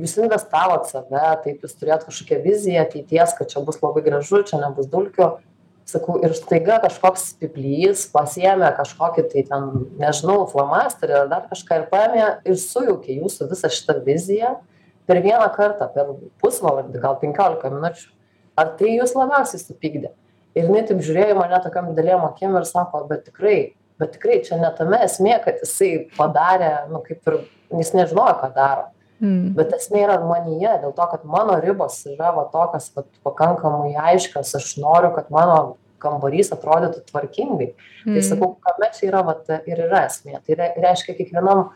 jūs 0.00 0.16
investavot 0.20 0.88
save 0.88 1.26
taip 1.44 1.64
jūs 1.64 1.76
turėjot 1.76 2.08
kažkokią 2.08 2.40
viziją 2.44 2.86
ateities 2.86 3.36
kad 3.36 3.52
čia 3.52 3.64
bus 3.66 3.82
labai 3.84 4.04
gražu 4.06 4.42
čia 4.48 4.62
nebus 4.62 4.88
dulkių. 4.92 5.36
Sakau 5.86 6.16
ir 6.26 6.32
staiga 6.34 6.80
kažkoks 6.82 7.28
pyplys 7.38 8.08
pasiėmė 8.10 8.72
kažkokį 8.74 9.28
tai 9.30 9.44
ten 9.46 9.68
nežinau 10.00 10.40
flomasterį 10.50 11.20
ar 11.20 11.28
dar 11.30 11.44
kažką 11.52 11.82
ir 11.82 11.88
paėmė 11.92 12.24
ir 12.42 12.58
sujaukė 12.58 13.20
jūsų 13.20 13.46
visą 13.52 13.70
šitą 13.70 14.00
viziją 14.08 14.56
per 15.06 15.20
vieną 15.22 15.46
kartą 15.54 15.86
per 15.94 16.16
pusvalandį 16.42 17.04
gal 17.04 17.20
penkiolika 17.20 17.70
minučių. 17.70 18.08
Ar 18.58 18.72
tai 18.80 18.96
jus 18.96 19.12
labiausiai 19.14 19.60
supykdė 19.60 20.16
ir 20.56 20.66
jinai 20.66 20.84
taip 20.88 21.04
žiūrėjo 21.04 21.36
į 21.36 21.38
mane 21.38 21.62
tokiom 21.64 21.92
didelėm 21.92 22.26
akim 22.30 22.56
ir 22.58 22.68
sako 22.68 23.04
bet 23.10 23.26
tikrai 23.28 23.58
bet 24.00 24.16
tikrai 24.16 24.42
čia 24.44 24.58
ne 24.60 24.72
tame 24.76 25.00
esmė 25.04 25.38
kad 25.44 25.62
jisai 25.62 25.92
padarė 26.16 26.74
nu 26.90 27.04
kaip 27.06 27.32
ir 27.32 27.40
jis 27.76 27.94
nežinojo 27.96 28.36
ką 28.42 28.52
daro 28.56 28.90
Mm. 29.16 29.54
Bet 29.56 29.72
esmė 29.72 30.02
yra 30.04 30.18
manyje, 30.28 30.74
dėl 30.82 30.92
to, 30.96 31.06
kad 31.08 31.24
mano 31.28 31.56
ribos 31.62 32.02
yra 32.10 32.34
va 32.36 32.44
tokios 32.52 32.90
va, 32.92 33.04
pakankamai 33.24 33.94
aiškios, 34.10 34.52
aš 34.58 34.74
noriu, 34.82 35.08
kad 35.16 35.30
mano 35.32 35.78
kambarys 36.02 36.52
atrodytų 36.52 37.00
tvarkingai. 37.08 37.70
Tai 37.72 38.10
mm. 38.10 38.18
Tai 38.18 38.24
sakau, 38.28 38.50
kame 38.66 38.90
čia 38.98 39.08
yra 39.08 39.24
va, 39.24 39.38
ir 39.56 39.82
yra 39.86 40.04
esmė. 40.10 40.36
Tai 40.44 40.58
reiškia 40.84 41.16
kiekvienam, 41.16 41.70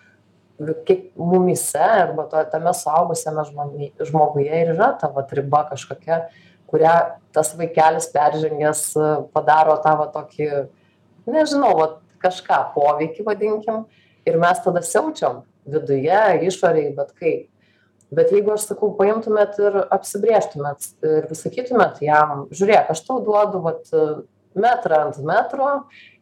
kiek 0.84 1.08
mumise 1.16 1.80
arba 1.80 2.26
to, 2.28 2.44
tame 2.52 2.74
saugusiame 2.76 3.46
žmoguje 4.04 4.60
ir 4.60 4.74
yra 4.74 4.92
ta 5.00 5.08
va, 5.14 5.24
riba 5.32 5.64
kažkokia, 5.72 6.26
kurią 6.70 6.94
tas 7.34 7.52
vaikelis 7.58 8.08
peržengęs 8.14 8.84
padaro 9.34 9.76
tą 9.84 9.96
va, 10.00 10.08
tokį, 10.14 10.48
nežinau, 11.30 11.74
va, 11.78 11.88
kažką 12.22 12.60
poveikį 12.74 13.26
vadinkim. 13.26 13.84
Ir 14.28 14.36
mes 14.40 14.58
tada 14.64 14.82
siaučiam 14.84 15.40
viduje 15.64 16.20
išorėj 16.48 16.90
bet 16.96 17.14
kaip. 17.16 17.46
Bet 18.10 18.32
jeigu 18.34 18.52
aš 18.56 18.66
sakau 18.72 18.90
paimtumėt 18.98 19.56
ir 19.62 19.78
apsibrėžtumėt 19.86 20.88
ir 21.06 21.28
sakytumėt 21.38 22.02
jam 22.04 22.48
žiūrėk 22.50 22.90
aš 22.90 23.04
tau 23.06 23.20
duodu 23.24 23.62
vat 23.62 23.86
metrą 24.58 25.04
ant 25.06 25.20
metro 25.22 25.68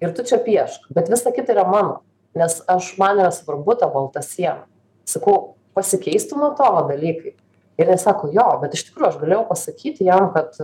ir 0.04 0.12
tu 0.14 0.26
čia 0.28 0.36
piešk. 0.44 0.90
Bet 0.94 1.08
visa 1.08 1.32
kita 1.34 1.56
yra 1.56 1.64
mano 1.66 2.02
nes 2.38 2.62
aš 2.66 2.92
man 2.98 3.18
yra 3.18 3.30
svarbu 3.34 3.74
ta 3.78 3.88
balta 3.92 4.22
siena. 4.22 4.66
Sakau 5.08 5.56
pasikeistų 5.76 6.38
nuo 6.38 6.52
to 6.58 6.68
dalykai 6.90 7.34
ir 7.78 7.86
jinai 7.86 8.00
sako 8.02 8.32
jo 8.34 8.46
bet 8.62 8.74
iš 8.74 8.88
tikrųjų 8.88 9.12
aš 9.12 9.20
galėjau 9.22 9.44
pasakyti 9.48 10.08
jam 10.08 10.32
kad 10.34 10.58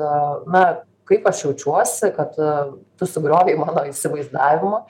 na 0.50 0.64
kaip 1.08 1.26
aš 1.28 1.44
jaučiuosi 1.44 2.10
kad 2.16 2.36
tu 2.98 3.08
sugriovei 3.08 3.56
mano 3.60 3.84
įsivaizdavimą. 3.90 4.84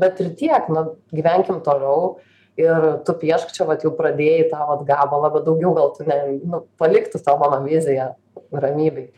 Bet 0.00 0.20
ir 0.22 0.32
tiek 0.38 0.68
na 0.70 0.86
gyvenkim 1.10 1.60
toliau 1.66 2.18
ir 2.60 3.02
tu 3.06 3.14
piešk 3.18 3.52
čia 3.54 3.66
vat 3.68 3.84
jau 3.84 3.92
pradėjai 3.96 4.48
tą 4.52 4.66
vat 4.68 4.84
gabalą 4.88 5.32
bet 5.34 5.46
daugiau 5.48 5.74
gal 5.76 5.92
tu 5.96 6.06
ne 6.06 6.18
nu 6.42 6.64
palik 6.80 7.10
tu 7.12 7.18
tą 7.22 7.36
mano 7.40 7.62
viziją 7.64 8.12
ramybėj. 8.52 9.10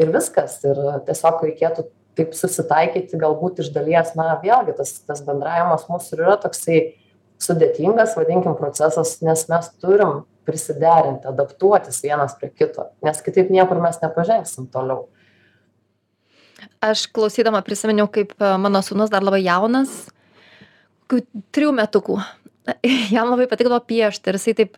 Ir 0.00 0.12
viskas 0.14 0.60
ir 0.64 0.78
tiesiog 1.06 1.42
reikėtų 1.48 1.86
taip 2.18 2.34
susitaikyti 2.36 3.18
galbūt 3.20 3.62
iš 3.64 3.72
dalies. 3.74 4.14
Na 4.18 4.34
vėlgi 4.42 4.76
tas 4.78 4.96
tas 5.06 5.22
bendravimas 5.26 5.88
mūsų 5.90 6.16
ir 6.16 6.24
yra 6.26 6.38
toksai 6.40 6.80
sudėtingas 7.40 8.16
vadinkim 8.18 8.56
procesas 8.58 9.18
nes 9.24 9.46
mes 9.50 9.70
turim 9.82 10.22
prisiderinti 10.48 11.28
adaptuotis 11.30 12.02
vienas 12.04 12.36
prie 12.40 12.50
kito 12.52 12.90
nes 13.06 13.22
kitaip 13.24 13.50
niekur 13.52 13.80
mes 13.82 14.00
nepažengsim 14.02 14.68
toliau. 14.72 15.08
Aš 16.84 17.06
klausydama 17.12 17.62
prisiminiau 17.64 18.08
kaip 18.12 18.34
mano 18.40 18.82
sūnus 18.84 19.12
dar 19.12 19.24
labai 19.24 19.42
jaunas 19.44 20.08
kokių 21.10 21.42
trijų 21.54 21.74
metukų. 21.74 22.18
Jam 23.14 23.30
labai 23.32 23.48
patikdavo 23.50 23.80
piešti 23.88 24.30
ir 24.30 24.38
jisai 24.38 24.54
taip 24.58 24.76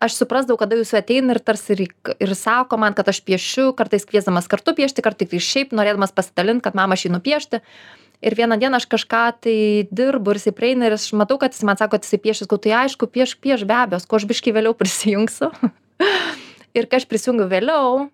aš 0.00 0.16
suprasdavau 0.18 0.58
kada 0.60 0.78
jūs 0.78 0.92
ateina 0.96 1.36
ir 1.36 1.40
tarsi 1.44 1.76
ir 1.76 1.84
ir 2.16 2.34
sako 2.36 2.78
man 2.80 2.96
kad 2.96 3.08
aš 3.12 3.22
piešiu 3.24 3.70
kartais 3.78 4.06
kviesdamas 4.08 4.48
kartu 4.50 4.74
piešti 4.76 5.04
kartais 5.04 5.46
šiaip 5.46 5.74
norėdamas 5.76 6.14
pasidalint 6.16 6.64
kad 6.64 6.76
mama 6.78 6.96
aš 6.96 7.06
einu 7.10 7.20
piešti 7.24 7.60
ir 8.20 8.36
vieną 8.36 8.58
dieną 8.60 8.76
aš 8.80 8.86
kažką 8.86 9.24
tai 9.44 9.56
dirbu 9.90 10.32
ir 10.32 10.40
jisai 10.40 10.54
prieina 10.56 10.88
ir 10.88 10.96
aš 10.96 11.10
matau 11.16 11.38
kad 11.40 11.54
jis 11.54 11.64
man 11.64 11.80
sako 11.80 11.96
kad 11.96 12.04
jisai 12.04 12.20
piešia 12.20 12.44
sakau 12.46 12.60
tai 12.60 12.72
aišku 12.84 13.08
piešk 13.08 13.40
piešk 13.40 13.66
be 13.68 13.76
abejo. 13.76 14.00
Sakau 14.04 14.20
aš 14.20 14.28
biškį 14.28 14.56
vėliau 14.56 14.76
prisijungsiu. 14.80 15.50
Ir 16.76 16.86
kai 16.86 17.00
aš 17.00 17.08
prisijungiau 17.10 17.48
vėliau 17.50 18.08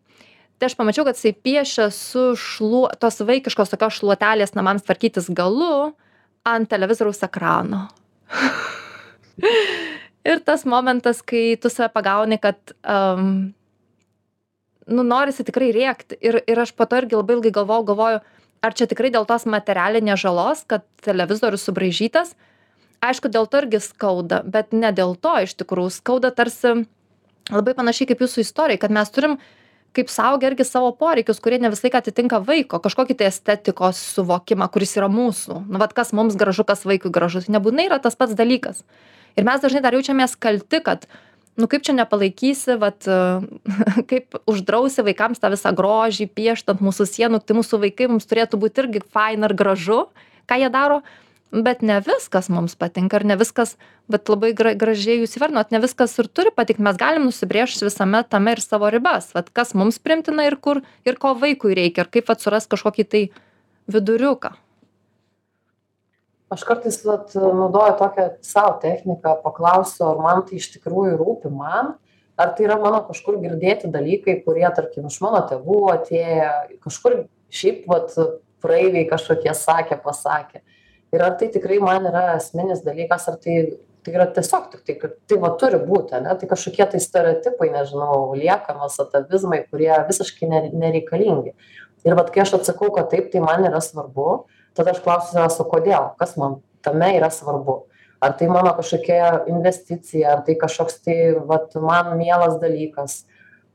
tai 0.59 0.71
aš 0.71 0.77
pamačiau 0.79 1.05
kad 1.05 1.19
jisai 1.19 1.35
piešia 1.35 1.91
su 1.93 2.33
šluo 2.41 2.89
tos 3.01 3.21
vaikiškos 3.21 3.73
tokios 3.73 3.99
šluotelės 4.01 4.57
namams 4.57 4.87
tvarkytis 4.87 5.29
galu 5.29 5.93
ant 6.47 6.71
televizoriaus 6.71 7.23
ekrano. 7.27 7.87
Ir 10.27 10.41
tas 10.43 10.65
momentas 10.67 11.21
kai 11.23 11.55
tu 11.61 11.71
save 11.71 11.93
pagauni 11.95 12.39
kad 12.43 12.59
um, 12.83 13.53
nu 14.87 15.05
norisi 15.07 15.45
tikrai 15.47 15.71
rėkti. 15.75 16.19
Ir 16.19 16.41
ir 16.47 16.63
aš 16.63 16.73
po 16.75 16.87
to 16.89 16.99
irgi 17.03 17.19
labai 17.19 17.37
ilgai 17.37 17.53
galvojau 17.55 17.87
galvoju 17.93 18.25
ar 18.65 18.77
čia 18.77 18.89
tikrai 18.91 19.13
dėl 19.15 19.27
tos 19.29 19.47
materialinės 19.49 20.21
žalos 20.23 20.65
kad 20.71 20.87
televizorius 21.05 21.67
subraižytas? 21.67 22.35
Aišku 23.05 23.29
dėl 23.33 23.49
to 23.51 23.61
irgi 23.63 23.83
skauda 23.85 24.41
bet 24.45 24.73
ne 24.73 24.91
dėl 24.97 25.15
to 25.21 25.35
iš 25.45 25.55
tikrųjų. 25.61 25.93
Skauda 25.99 26.33
tarsi 26.35 26.87
labai 27.53 27.77
panašiai 27.79 28.11
kaip 28.11 28.25
jūsų 28.25 28.43
istorijoj 28.47 28.83
kad 28.83 28.95
mes 28.95 29.13
turim 29.15 29.39
kaip 29.97 30.11
suaugę 30.13 30.51
irgi 30.51 30.67
savo 30.69 30.91
poreikius 30.97 31.41
kurie 31.41 31.61
ne 31.63 31.71
visą 31.73 31.87
laiką 31.87 32.03
atitinka 32.03 32.41
vaiko 32.45 32.81
kažkokį 32.85 33.17
tai 33.21 33.31
estetikos 33.31 34.01
suvokimą 34.17 34.69
kuris 34.73 34.97
yra 34.99 35.09
mūsų. 35.13 35.63
Nu 35.69 35.81
vat 35.81 35.95
kas 35.97 36.13
mums 36.17 36.37
gražu 36.37 36.67
kas 36.69 36.85
vaikui 36.89 37.13
gražu. 37.13 37.45
Tai 37.47 37.57
nebūtinai 37.57 37.89
yra 37.89 38.01
tas 38.03 38.19
pats 38.19 38.37
dalykas. 38.37 38.83
Ir 39.37 39.45
mes 39.49 39.63
dažnai 39.63 39.85
dar 39.85 39.97
jaučiamės 39.97 40.37
kalti 40.41 40.83
kad 40.85 41.09
nu 41.57 41.69
kaip 41.71 41.85
čia 41.87 41.97
nepalaikysi 41.97 42.77
vat 42.81 43.07
kaip 44.11 44.41
uždrausi 44.49 45.05
vaikams 45.07 45.43
tą 45.43 45.53
visą 45.55 45.73
grožį 45.77 46.29
piešt 46.37 46.73
ant 46.73 46.83
mūsų 46.85 47.09
sienų 47.11 47.43
tai 47.45 47.59
mūsų 47.59 47.81
vaikai 47.87 48.11
mums 48.13 48.29
turėtų 48.29 48.61
būt 48.61 48.83
irgi 48.85 49.05
faina 49.13 49.51
ir 49.51 49.57
gražu 49.59 50.05
ką 50.47 50.61
jie 50.61 50.73
daro 50.73 51.01
bet 51.53 51.83
ne 51.83 52.01
viskas 52.05 52.51
mums 52.53 52.75
patinka 52.77 53.21
ir 53.21 53.25
ne 53.25 53.37
viskas 53.39 53.77
vat 54.13 54.29
labai 54.29 54.53
gra 54.57 54.75
gražiai 54.79 55.21
jūs 55.23 55.39
įvardinot 55.39 55.73
ne 55.73 55.81
viskas 55.83 56.17
ir 56.21 56.29
turi 56.29 56.53
patikt 56.55 56.83
mes 56.83 56.99
galim 57.01 57.29
nusibrėžt 57.29 57.87
visame 57.87 58.23
tame 58.29 58.57
ir 58.57 58.63
savo 58.63 58.91
ribas 58.93 59.33
vat 59.37 59.51
kas 59.55 59.75
mums 59.75 59.99
priimtina 60.03 60.47
ir 60.49 60.59
kur 60.61 60.83
ir 61.07 61.19
ko 61.23 61.35
vaikui 61.39 61.77
reikia 61.79 62.05
ir 62.05 62.13
kaip 62.13 62.29
vat 62.33 62.43
surast 62.43 62.71
kažkokį 62.73 63.09
tai 63.09 63.23
viduriuką 63.87 64.53
aš 66.53 66.65
kartais 66.67 66.99
vat 67.07 67.35
naudoju 67.35 67.97
tokią 68.01 68.27
sau 68.47 68.75
techniką 68.83 69.37
paklausiu 69.43 70.07
ar 70.11 70.21
man 70.23 70.45
tai 70.47 70.61
iš 70.61 70.71
tikrųjų 70.77 71.17
rūpi 71.19 71.51
man 71.51 71.95
ar 72.37 72.53
tai 72.55 72.67
yra 72.69 72.77
mano 72.81 73.03
kažkur 73.09 73.41
girdėti 73.43 73.91
dalykai 73.93 74.41
kurie 74.45 74.67
tarkim 74.77 75.09
iš 75.11 75.19
mano 75.25 75.43
tėvų 75.51 75.81
atėję 75.97 76.51
kažkur 76.85 77.25
šiaip 77.51 77.87
vat 77.91 78.15
praeiviai 78.63 79.07
kažkokie 79.09 79.53
sakė 79.55 79.99
pasakė. 80.03 80.63
Ir 81.15 81.23
ar 81.23 81.37
tai 81.41 81.49
tikrai 81.55 81.79
man 81.83 82.09
yra 82.11 82.25
esminis 82.37 82.83
dalykas 82.87 83.29
ar 83.31 83.39
tai 83.43 83.59
tai 84.07 84.13
yra 84.15 84.29
tiesiog 84.31 84.69
tiktai 84.71 84.95
kad 85.01 85.15
tai 85.27 85.37
va 85.43 85.49
turi 85.59 85.81
būti 85.83 86.15
ane? 86.15 86.31
Tai 86.39 86.47
kažkokie 86.47 86.85
tai 86.93 87.01
stereotipai 87.03 87.73
nežinau 87.75 88.37
liekanos 88.39 89.01
atavizmai 89.03 89.65
kurie 89.67 89.91
visiškai 90.07 90.47
ne 90.51 90.61
nereikalingi. 90.71 91.57
Ir 92.07 92.15
vat 92.15 92.31
kai 92.31 92.45
aš 92.45 92.55
atsakau 92.61 92.93
kad 92.95 93.11
taip 93.11 93.33
tai 93.33 93.43
man 93.43 93.67
yra 93.67 93.81
svarbu 93.83 94.45
tada 94.77 94.95
aš 94.95 95.03
klausiu 95.05 95.35
savęs 95.37 95.61
o 95.63 95.69
kodėl? 95.71 96.11
Kas 96.21 96.37
man 96.41 96.61
tame 96.85 97.15
yra 97.19 97.31
svarbu? 97.33 97.85
Ar 98.23 98.33
tai 98.39 98.49
mano 98.49 98.73
kažkokia 98.77 99.47
investicija 99.53 100.37
ar 100.37 100.45
tai 100.47 100.57
kažkoks 100.61 101.03
tai 101.05 101.17
vat 101.49 101.75
man 101.81 102.15
mielas 102.19 102.61
dalykas? 102.63 103.25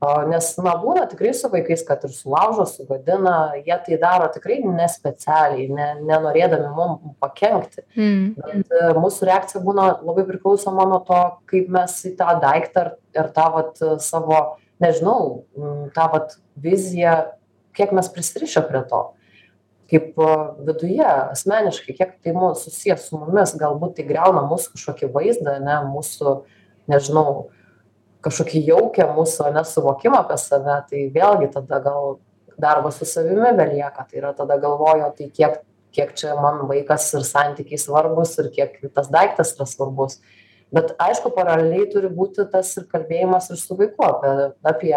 O 0.02 0.16
nes 0.26 0.48
na 0.58 0.72
būna 0.82 1.04
tikrai 1.06 1.30
su 1.38 1.46
vaikais 1.52 1.84
kad 1.86 2.02
ir 2.08 2.14
sulaužo 2.16 2.64
sugadina 2.66 3.52
jie 3.60 3.76
tai 3.86 4.00
daro 4.02 4.32
tikrai 4.34 4.58
ne 4.66 4.88
specialiai 4.90 5.68
ne 5.70 5.90
nenorėdami 6.10 6.72
mum 6.74 7.14
pakenkti. 7.22 7.86
Mm. 7.94 8.32
bet 8.40 8.74
e, 8.80 8.88
mūsų 8.98 9.30
reakcija 9.30 9.62
būna 9.62 9.86
labai 10.02 10.26
priklausoma 10.26 10.88
nuo 10.90 11.04
to 11.06 11.22
kaip 11.52 11.70
mes 11.70 12.00
į 12.10 12.16
tą 12.18 12.34
daiktą 12.42 12.88
ar 12.88 12.92
ir 13.14 13.30
tą 13.38 13.48
vat 13.54 13.86
savo 14.02 14.42
nežinau 14.82 15.44
tą 15.94 16.10
vat 16.16 16.34
viziją 16.58 17.16
kiek 17.78 17.94
mes 17.94 18.10
prisirišę 18.10 18.66
prie 18.72 18.82
to 18.90 19.04
kaip 19.92 20.20
viduje 20.68 21.06
asmeniškai 21.06 21.96
kiek 21.98 22.18
tai 22.24 22.34
mu 22.36 22.54
susiję 22.56 22.98
su 22.98 23.20
mumis 23.20 23.56
galbūt 23.60 23.98
tai 24.00 24.08
griauna 24.08 24.46
mūsų 24.50 24.76
kažkokį 24.76 25.12
vaizdą 25.16 25.58
ane 25.60 25.80
mūsų 25.92 26.36
nežinau 26.92 27.50
kažkokį 28.26 28.64
jaukią 28.70 29.10
mūsų 29.18 29.50
ane 29.50 29.66
suvokimą 29.68 30.24
apie 30.24 30.38
save 30.40 30.78
tai 30.90 31.08
vėlgi 31.14 31.52
tada 31.58 31.82
gal 31.84 32.16
darbas 32.62 33.02
su 33.02 33.08
savimi 33.10 33.52
belieka 33.58 34.06
tai 34.08 34.22
yra 34.22 34.32
tada 34.38 34.58
galvoju 34.62 35.12
tai 35.18 35.30
kiek 35.34 35.62
kiek 35.92 36.14
čia 36.16 36.36
man 36.40 36.64
vaikas 36.70 37.10
ir 37.18 37.26
santykiai 37.28 37.80
svarbūs 37.80 38.38
ir 38.44 38.52
kiek 38.56 38.78
tas 38.96 39.10
daiktas 39.12 39.56
yra 39.58 39.68
svarbus. 39.68 40.22
Bet 40.72 40.94
aišku 41.04 41.34
paraleliai 41.36 41.90
turi 41.92 42.08
būti 42.16 42.46
tas 42.52 42.70
ir 42.80 42.88
kalbėjimas 42.92 43.50
ir 43.52 43.60
su 43.60 43.76
vaiku 43.80 44.08
apie 44.08 44.32
apie 44.72 44.96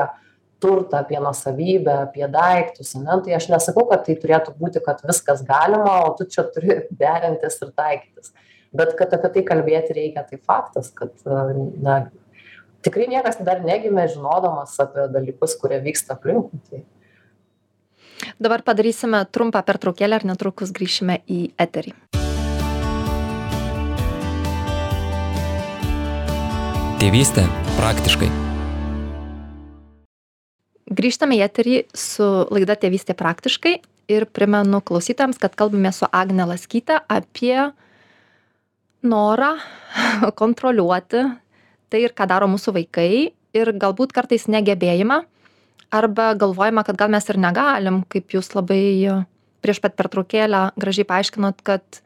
turtą 0.64 1.02
apie 1.02 1.20
nuosavybę 1.20 1.98
apie 2.06 2.24
daiktus 2.32 2.94
ane? 2.96 3.20
Tai 3.26 3.36
aš 3.36 3.50
nesakau 3.52 3.84
kad 3.90 4.06
tai 4.08 4.16
turėtų 4.20 4.56
būti 4.60 4.82
kad 4.84 5.04
viskas 5.04 5.44
galima 5.44 6.00
o 6.08 6.10
tu 6.16 6.26
čia 6.30 6.46
turi 6.56 6.80
derintis 7.04 7.60
ir 7.60 7.72
taikytis. 7.76 8.32
Bet 8.74 8.96
kad 8.98 9.12
apie 9.14 9.30
tai 9.36 9.46
kalbėti 9.52 9.96
reikia 10.00 10.24
tai 10.26 10.40
faktas 10.40 10.90
kad 10.96 11.12
na 11.24 12.06
tikrai 12.84 13.08
niekas 13.12 13.40
dar 13.44 13.62
negimė 13.64 14.08
žinodamas 14.12 14.76
apie 14.82 15.08
dalykus 15.12 15.56
kurie 15.60 15.80
vyksta 15.84 16.16
aplinkui 16.18 16.60
tai. 16.70 16.84
Dabar 18.40 18.64
padarysime 18.64 19.24
trumpą 19.30 19.60
pertraukėlę 19.66 20.20
ir 20.20 20.28
netrukus 20.30 20.72
grįšime 20.74 21.20
į 21.28 21.40
eterį. 21.60 21.92
Tėvystė 27.02 27.44
praktiškai 27.76 28.43
grįžtame 30.90 31.38
į 31.38 31.44
eterį 31.46 31.76
su 31.96 32.26
laida 32.52 32.76
tėvystė 32.80 33.16
praktiškai 33.18 33.74
ir 34.12 34.26
primenu 34.28 34.82
klausytojams 34.84 35.40
kad 35.40 35.56
kalbamės 35.56 36.02
su 36.02 36.08
agne 36.12 36.46
laskyte 36.48 37.00
apie 37.08 37.56
norą 39.04 39.54
kontroliuoti 40.40 41.24
tai 41.88 42.04
ir 42.04 42.16
ką 42.16 42.28
daro 42.28 42.48
mūsų 42.50 42.76
vaikai 42.80 43.32
ir 43.54 43.72
galbūt 43.78 44.12
kartais 44.16 44.48
negebėjimą 44.50 45.22
arba 45.94 46.32
galvojimą 46.38 46.84
kad 46.86 46.98
gal 46.98 47.12
mes 47.12 47.28
ir 47.30 47.40
negalim 47.40 48.02
kaip 48.10 48.34
jūs 48.34 48.52
labai 48.56 49.24
prieš 49.64 49.80
pat 49.80 49.96
pertraukėlę 49.96 50.70
gražiai 50.80 51.08
paaiškinot 51.08 51.62
kad 51.64 52.04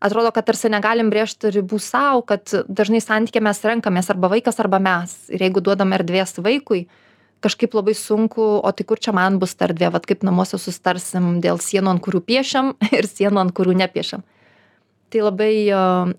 atrodo 0.00 0.32
kad 0.34 0.48
tarsi 0.48 0.70
negalim 0.72 1.12
brėžti 1.12 1.52
ribų 1.54 1.78
sau 1.80 2.24
kad 2.26 2.52
dažnai 2.68 3.00
santykyje 3.04 3.44
mes 3.44 3.62
renkamės 3.64 4.10
arba 4.12 4.32
vaikas 4.32 4.60
arba 4.60 4.80
mes. 4.82 5.14
Ir 5.32 5.44
jeigu 5.46 5.62
duodam 5.64 5.92
erdvės 5.96 6.38
vaikui 6.40 6.86
kažkaip 7.44 7.74
labai 7.76 7.94
sunku 7.96 8.42
o 8.60 8.72
tai 8.72 8.84
kur 8.84 9.00
čia 9.00 9.14
man 9.16 9.38
bus 9.40 9.54
ta 9.56 9.68
erdvė? 9.68 9.90
Vat 9.94 10.06
kaip 10.08 10.24
namuose 10.26 10.58
susitarsim 10.60 11.40
dėl 11.44 11.60
sienų 11.62 11.96
ant 11.96 12.04
kurių 12.04 12.22
piešiam 12.24 12.74
ir 12.98 13.08
sienų 13.08 13.44
ant 13.44 13.54
kurių 13.56 13.76
nepiešiam. 13.82 14.24
Tai 15.10 15.22
labai 15.26 15.52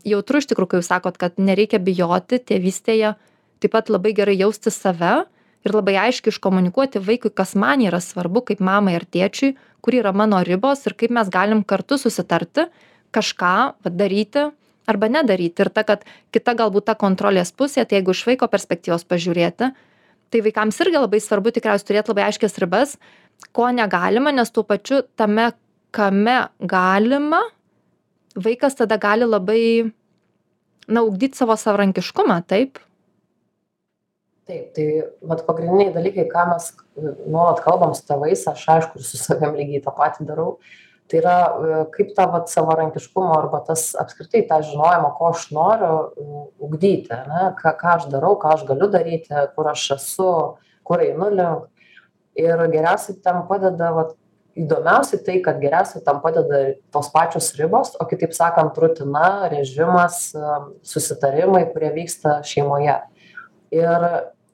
jautru 0.04 0.42
iš 0.42 0.50
tikrųjų 0.52 0.72
kai 0.74 0.82
jūs 0.82 0.90
sakot 0.92 1.20
kad 1.20 1.38
nereikia 1.40 1.80
bijoti 1.80 2.42
tėvystėje 2.44 3.14
taip 3.62 3.72
pat 3.72 3.92
labai 3.94 4.12
gerai 4.18 4.36
jausti 4.36 4.74
save 4.74 5.22
ir 5.62 5.76
labai 5.76 5.96
aiškiai 6.08 6.34
iškomunikuoti 6.34 7.00
vaikui 7.06 7.32
kas 7.34 7.54
man 7.56 7.84
yra 7.86 8.02
svarbu 8.02 8.44
kaip 8.50 8.64
mamai 8.64 8.98
ar 8.98 9.06
tėčiui 9.06 9.54
kur 9.82 9.96
yra 9.96 10.12
mano 10.12 10.42
ribos 10.44 10.84
ir 10.90 10.98
kaip 10.98 11.14
mes 11.14 11.30
galim 11.32 11.64
kartu 11.64 11.98
susitarti 12.02 12.68
kažką 13.16 13.54
daryti 13.86 14.50
arba 14.90 15.08
nedaryti. 15.08 15.62
Ir 15.62 15.70
ta 15.70 15.84
kad 15.88 16.04
kita 16.34 16.56
galbūt 16.58 16.90
ta 16.90 16.96
kontrolės 16.98 17.54
pusė 17.54 17.86
tai 17.86 18.00
jeigu 18.00 18.16
iš 18.16 18.26
vaiko 18.28 18.50
perspektyvos 18.52 19.06
pažiūrėti 19.08 19.72
tai 20.32 20.44
vaikams 20.46 20.80
irgi 20.84 21.02
labai 21.02 21.20
svarbu 21.24 21.54
tikriausiai 21.56 21.90
turėt 21.90 22.12
labai 22.12 22.28
aiškias 22.30 22.58
ribas 22.64 22.96
ko 23.56 23.68
negalima 23.76 24.32
nes 24.36 24.52
tuo 24.54 24.64
pačiu 24.68 25.02
tame 25.20 25.52
kame 25.92 26.38
galima 26.60 27.42
vaikas 28.36 28.78
tada 28.80 28.98
gali 28.98 29.28
labai 29.28 29.92
na 30.88 31.04
ugdyt 31.08 31.36
savo 31.36 31.56
savarankiškumą 31.56 32.38
taip? 32.48 32.80
Taip 34.48 34.72
tai 34.76 34.86
vat 35.32 35.44
pagrindiniai 35.48 35.94
dalykai 35.96 36.28
ką 36.32 36.46
mes 36.52 36.72
nuolat 37.28 37.62
kalbam 37.66 37.94
su 37.96 38.08
tėvais 38.08 38.48
aš 38.52 38.64
aišku 38.76 39.00
ir 39.00 39.08
su 39.08 39.20
savim 39.20 39.56
lygiai 39.60 39.84
tą 39.84 39.94
patį 39.98 40.28
darau 40.32 40.58
tai 41.10 41.20
yra 41.20 41.38
e, 41.42 41.82
kaip 41.96 42.14
tą 42.18 42.28
vat 42.32 42.50
savarankiškumo 42.52 43.34
arba 43.38 43.62
tas 43.68 43.92
apskritai 44.00 44.46
tą 44.50 44.62
žinojimą 44.68 45.12
ko 45.18 45.32
aš 45.34 45.48
noriu 45.56 45.98
ugdyti 46.60 47.12
ane? 47.16 47.52
Ką 47.60 47.76
ką 47.80 47.96
aš 47.98 48.08
darau 48.14 48.38
ką 48.40 48.56
aš 48.56 48.66
galiu 48.70 48.90
daryti 48.92 49.46
kur 49.56 49.72
aš 49.74 49.92
esu 49.98 50.32
kur 50.88 51.04
einu 51.04 51.30
link. 51.36 51.70
Ir 52.40 52.62
geriausiai 52.72 53.18
tam 53.24 53.44
padeda 53.48 53.92
vat 53.92 54.16
įdomiausiai 54.56 55.24
tai 55.26 55.38
kad 55.44 55.60
geriausiai 55.62 56.04
tam 56.04 56.20
padeda 56.24 56.62
tos 56.92 57.10
pačios 57.12 57.52
ribos 57.60 57.96
o 58.00 58.08
kitaip 58.08 58.34
sakant 58.36 58.78
rutina 58.80 59.50
režimas 59.52 60.32
susitarimai 60.84 61.66
kurie 61.72 61.92
vyksta 61.96 62.40
šeimoje. 62.48 62.98
Ir 63.72 64.08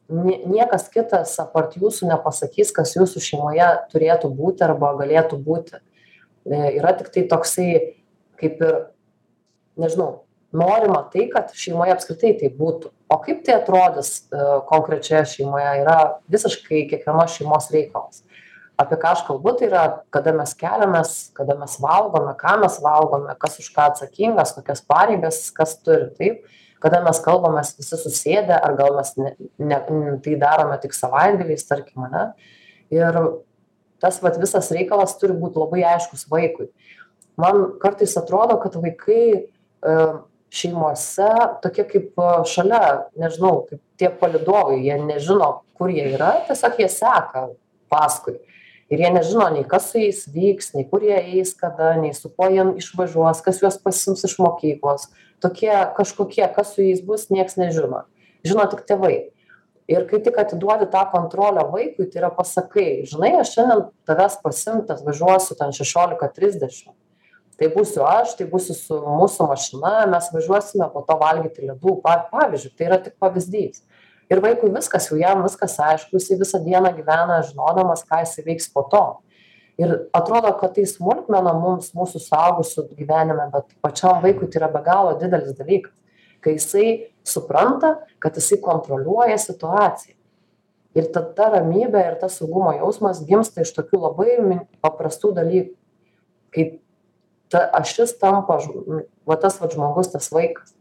nie 0.10 0.38
niekas 0.48 0.88
kitas 0.94 1.34
apart 1.42 1.76
jūsų 1.76 2.12
nepasakys 2.12 2.72
kas 2.76 2.96
jūsų 2.96 3.24
šeimoje 3.24 3.68
turėtų 3.92 4.32
būti 4.32 4.64
arba 4.68 4.94
galėtų 5.02 5.40
būti 5.44 5.82
e, 6.48 6.62
yra 6.80 6.94
tiktai 6.98 7.28
toksai 7.30 7.70
kaip 8.40 8.62
ir 8.64 8.80
nežinau 9.78 10.24
norima 10.52 11.04
tai 11.12 11.28
kad 11.34 11.52
šeimoje 11.56 11.94
apskritai 11.96 12.34
taip 12.40 12.56
būtų. 12.60 12.92
O 13.12 13.20
kaip 13.24 13.44
tai 13.46 13.58
atrodys 13.60 14.12
e, 14.32 14.44
konkrečioje 14.70 15.26
šeimoje 15.38 15.74
yra 15.82 15.98
visiškai 16.32 16.86
kiekvienos 16.92 17.38
šeimos 17.38 17.70
reikalas. 17.74 18.24
Apie 18.78 18.98
ką 19.02 19.14
aš 19.16 19.24
kalbu 19.26 19.56
tai 19.58 19.70
yra 19.72 19.84
kada 20.14 20.34
mes 20.38 20.54
keliamės 20.58 21.16
kada 21.38 21.56
mes 21.58 21.78
valgome 21.82 22.36
ką 22.38 22.60
mes 22.62 22.78
valgome 22.84 23.34
kas 23.42 23.58
už 23.64 23.72
ką 23.74 23.90
atsakingas 23.92 24.54
kokias 24.58 24.84
pareigas 24.86 25.48
kas 25.56 25.78
turi 25.82 26.12
taip. 26.20 26.46
Kada 26.84 27.02
mes 27.02 27.18
kalbamės 27.26 27.74
visi 27.80 27.98
susėdę 27.98 28.54
ar 28.54 28.76
gal 28.78 28.94
mes 29.00 29.16
ne 29.18 29.34
ne 29.58 29.82
tai 30.24 30.38
darome 30.38 30.78
tik 30.84 30.94
savaitgaliais 30.94 31.66
tarkim 31.66 32.06
ane. 32.06 32.28
Ir 32.94 33.18
tas 34.02 34.22
vat 34.24 34.40
visas 34.42 34.72
reikalas 34.74 35.18
turi 35.20 35.36
būt 35.38 35.58
labai 35.60 35.84
aiškus 35.96 36.28
vaikui. 36.32 36.70
Man 37.38 37.78
kartais 37.82 38.16
atrodo 38.18 38.58
kad 38.62 38.76
vaikai 38.82 39.22
e, 39.34 39.96
šeimose 40.50 41.30
tokie 41.64 41.86
kaip 41.90 42.18
e, 42.18 42.30
šalia 42.50 42.82
nežinau 43.20 43.68
kaip 43.70 43.82
tie 44.00 44.10
palydovai 44.10 44.80
jie 44.82 44.98
nežino 45.02 45.52
kur 45.78 45.94
jie 45.94 46.08
yra 46.16 46.34
tiesiog 46.48 46.82
jie 46.82 46.90
seka 46.92 47.48
paskui. 47.94 48.38
Ir 48.88 49.02
jie 49.04 49.10
nežino 49.12 49.50
nei 49.52 49.66
kas 49.68 49.90
su 49.92 50.02
jais 50.02 50.24
vyks 50.32 50.74
nei 50.74 50.88
kur 50.90 51.04
jie 51.04 51.18
eis 51.20 51.54
kada 51.58 51.94
nei 52.00 52.14
su 52.16 52.32
kuo 52.34 52.50
jie 52.54 52.66
išvažiuos 52.82 53.44
kas 53.46 53.62
juos 53.62 53.80
pasiims 53.84 54.24
iš 54.26 54.38
mokyklos. 54.42 55.10
Tokie 55.44 55.74
kažkokie 55.98 56.48
kas 56.56 56.74
su 56.74 56.86
jais 56.86 57.04
bus 57.06 57.28
nieks 57.30 57.60
nežino. 57.60 58.06
Žino 58.48 58.66
tik 58.72 58.86
tėvai 58.88 59.28
ir 59.88 60.06
kai 60.10 60.21
tik 60.23 60.38
atiduodi 60.38 60.89
tą 60.91 61.04
kontrolę 61.12 61.65
vaikui 61.71 62.08
tai 62.12 62.21
yra 62.21 62.32
pasakai 62.36 63.06
žinai 63.10 63.38
aš 63.41 63.56
šiandien 63.58 63.84
tavęs 64.08 64.39
pasiimt 64.43 64.95
atvažiuosiu 64.95 65.58
ten 65.60 65.76
šešiolika 65.76 66.32
trisdešim 66.36 66.95
tai 67.58 67.69
būsiu 67.73 68.06
aš 68.06 68.36
tai 68.38 68.47
būsiu 68.50 68.76
su 68.78 68.97
mūsų 69.02 69.50
mašina 69.50 69.93
mes 70.12 70.30
važiuosime 70.34 70.88
po 70.93 71.04
to 71.08 71.17
valgyti 71.19 71.65
ledų. 71.65 71.97
Pa 72.04 72.19
pavyzdžiui 72.32 72.73
tai 72.78 72.89
yra 72.89 73.00
tik 73.02 73.17
pavyzdys. 73.21 73.82
Ir 74.32 74.41
vaikui 74.43 74.69
viskas 74.73 75.08
jau 75.10 75.17
jam 75.19 75.41
viskas 75.45 75.78
aišku 75.82 76.19
jisai 76.19 76.38
visą 76.41 76.62
dieną 76.63 76.91
gyvena 76.97 77.39
žinodamas 77.47 78.04
ką 78.08 78.21
jisai 78.26 78.45
veiks 78.45 78.69
po 78.73 78.84
to. 78.91 79.06
Ir 79.82 79.93
atrodo 80.17 80.52
kad 80.58 80.73
tai 80.76 80.88
smulkmena 80.89 81.54
mums 81.58 81.93
mūsų 81.97 82.21
suaugusių 82.26 82.88
gyvenime 82.97 83.50
bet 83.54 83.73
pačiam 83.82 84.21
vaikui 84.23 84.50
tai 84.52 84.62
yra 84.62 84.71
be 84.73 84.82
galo 84.86 85.15
didelis 85.21 85.58
dalykas 85.58 85.93
kai 86.41 86.58
jisai 86.58 86.88
supranta 87.28 87.95
kad 88.19 88.36
jisai 88.36 88.60
kontroliuoja 88.62 89.38
situaciją. 89.38 90.15
Ir 90.97 91.12
ta 91.13 91.21
ta 91.21 91.52
ramybė 91.54 92.02
ir 92.08 92.15
tas 92.21 92.39
saugumo 92.39 92.71
jausmas 92.73 93.21
gimsta 93.28 93.62
iš 93.62 93.73
tokių 93.76 94.00
labai 94.08 94.62
paprastų 94.82 95.34
dalykų. 95.38 95.76
Kai 96.56 96.65
ta 97.54 97.67
ašis 97.82 98.15
tampa 98.17 98.58
va 99.28 99.38
tas 99.38 99.60
vat 99.62 99.76
žmogus 99.76 100.10
tas 100.13 100.32
vaikas. 100.34 100.73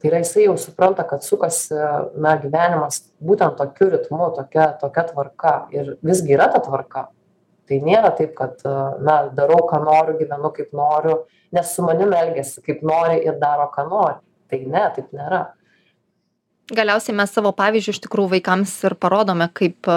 Tai 0.00 0.10
yra 0.10 0.22
jisai 0.22 0.46
jau 0.46 0.54
supranta 0.60 1.04
kad 1.08 1.24
sukasi 1.24 1.76
na 2.20 2.36
gyvenimas 2.40 3.02
būtent 3.24 3.58
tokiu 3.60 3.90
ritmu 3.92 4.30
tokia 4.38 4.70
tokia 4.80 5.04
tvarka. 5.10 5.54
Ir 5.76 5.96
visgi 6.04 6.38
yra 6.38 6.48
ta 6.52 6.62
tvarka. 6.64 7.08
Tai 7.68 7.80
nėra 7.80 8.12
taip 8.16 8.34
kad 8.36 8.60
na 9.00 9.24
darau 9.32 9.64
ką 9.68 9.80
noriu 9.84 10.18
gyvenu 10.20 10.52
kaip 10.56 10.72
noriu 10.76 11.24
nes 11.52 11.74
su 11.74 11.84
manim 11.84 12.12
elgiasi 12.12 12.62
kaip 12.64 12.82
nori 12.84 13.20
ir 13.24 13.38
daro 13.40 13.70
ką 13.72 13.86
nori 13.88 14.20
tai 14.50 14.64
ne 14.66 14.84
taip 14.96 15.12
nėra. 15.14 15.44
Galiausiai 16.74 17.16
mes 17.16 17.32
savo 17.34 17.52
pavyzdžiu 17.56 17.92
iš 17.92 18.04
tikrųjų 18.06 18.38
vaikams 18.38 18.72
ir 18.88 18.96
parodome 18.96 19.50
kaip 19.52 19.90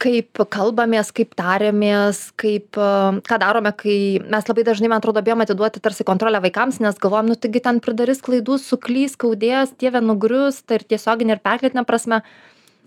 kaip 0.00 0.40
kalbamės 0.52 1.10
kaip 1.16 1.34
tariamės 1.36 2.30
kaip 2.40 2.78
ką 3.26 3.38
darome 3.42 3.72
kai 3.76 3.96
mes 4.22 4.48
labai 4.48 4.64
dažnai 4.64 4.88
man 4.88 5.02
atrodo 5.02 5.22
bijom 5.24 5.44
atiduoti 5.44 5.82
tarsi 5.84 6.06
kontrolę 6.08 6.40
vaikams 6.44 6.80
nes 6.80 7.00
galvojam 7.02 7.28
nu 7.28 7.36
taigi 7.36 7.62
ten 7.66 7.82
pridarys 7.84 8.22
klaidų 8.24 8.56
suklys 8.62 9.16
skaudės 9.18 9.74
dieve 9.80 10.00
nugrius 10.04 10.62
tai 10.64 10.80
ir 10.80 10.86
tiesiogine 10.94 11.36
ir 11.36 11.44
perkeltine 11.44 11.84
prasme. 11.84 12.22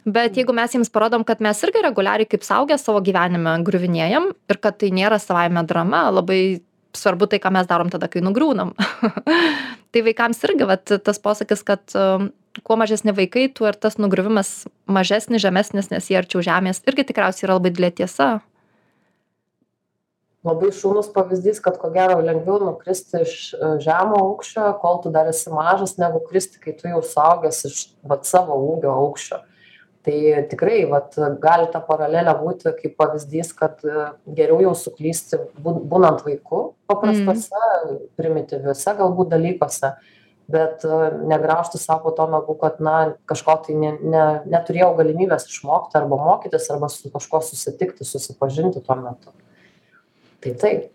Bet 0.03 0.35
jeigu 0.35 0.51
mes 0.55 0.73
jiems 0.75 0.91
parodom 0.91 1.23
kad 1.23 1.39
mes 1.39 1.61
irgi 1.63 1.83
reguliariai 1.85 2.27
kaip 2.27 2.43
suaugę 2.43 2.75
savo 2.81 2.99
gyvenime 3.05 3.55
griuvinėjam 3.63 4.33
ir 4.51 4.59
kad 4.59 4.81
tai 4.81 4.89
nėra 4.91 5.19
savaime 5.21 5.63
drama 5.69 6.09
labai 6.11 6.59
svarbu 6.97 7.27
tai 7.29 7.39
ką 7.41 7.51
mes 7.53 7.67
darom 7.69 7.89
tada 7.93 8.09
kai 8.11 8.23
nugriūnam. 8.25 8.73
Tai 9.93 10.01
vaikams 10.01 10.39
irgi 10.47 10.65
vat 10.65 10.89
tas 11.05 11.19
posakis 11.21 11.61
kad 11.65 11.93
um, 11.93 12.31
kuo 12.65 12.77
mažesni 12.81 13.13
vaikai 13.13 13.45
tuo 13.53 13.67
ir 13.69 13.77
tas 13.77 13.99
nugriuvimas 14.01 14.65
mažesnis 14.89 15.43
žemesnis 15.43 15.91
nes 15.91 16.09
jie 16.09 16.17
arčiau 16.17 16.41
žemės 16.45 16.81
irgi 16.89 17.05
tikriausiai 17.11 17.47
yra 17.47 17.59
labai 17.59 17.73
didelė 17.73 17.91
tiesa. 18.01 18.31
Labai 20.43 20.73
šaunus 20.75 21.07
pavyzdys 21.13 21.61
kad 21.63 21.77
ko 21.79 21.93
gero 21.93 22.17
lengviau 22.25 22.57
nukristi 22.65 23.21
iš 23.23 23.35
e, 23.53 23.69
žemo 23.85 24.17
aukščio 24.25 24.73
kol 24.81 24.99
tu 25.05 25.13
dar 25.13 25.29
esi 25.31 25.53
mažas 25.53 25.95
negu 26.01 26.19
kristi 26.25 26.59
kai 26.59 26.73
tu 26.79 26.89
jau 26.89 26.99
suaugęs 27.13 27.63
iš 27.69 27.85
vat 28.09 28.27
savo 28.27 28.57
ūgio 28.73 28.91
aukščio 28.91 29.39
tai 30.03 30.45
tikrai 30.51 30.83
vat 30.91 31.15
gali 31.41 31.69
ta 31.71 31.79
paralelė 31.83 32.33
būti 32.41 32.73
kaip 32.79 32.95
pavyzdys 32.99 33.53
kad 33.55 33.83
e, 33.87 34.09
geriau 34.39 34.59
jau 34.65 34.73
suklysti 34.75 35.39
bū 35.63 35.77
būnant 35.91 36.25
vaiku 36.25 36.63
paprastuose 36.91 37.99
primityviuose 38.19 38.95
galbūt 38.99 39.31
dalykuose 39.31 39.93
bet 40.51 40.83
e, 40.83 40.97
negraužti 41.31 41.79
sau 41.79 42.01
po 42.03 42.11
to 42.17 42.27
nagų 42.31 42.57
kad 42.59 42.81
na 42.83 42.97
kažko 43.31 43.55
tai 43.67 43.77
ne 43.79 43.93
ne 44.01 44.25
neturėjau 44.55 44.91
galimybės 44.99 45.47
išmokti 45.51 45.99
arba 45.99 46.19
mokytis 46.19 46.67
arba 46.73 46.91
su 46.91 47.11
kažkuo 47.13 47.39
susitikti 47.41 48.07
susipažinti 48.07 48.83
tuo 48.83 48.99
metu. 48.99 49.31
Tai 50.43 50.53
taip 50.59 50.91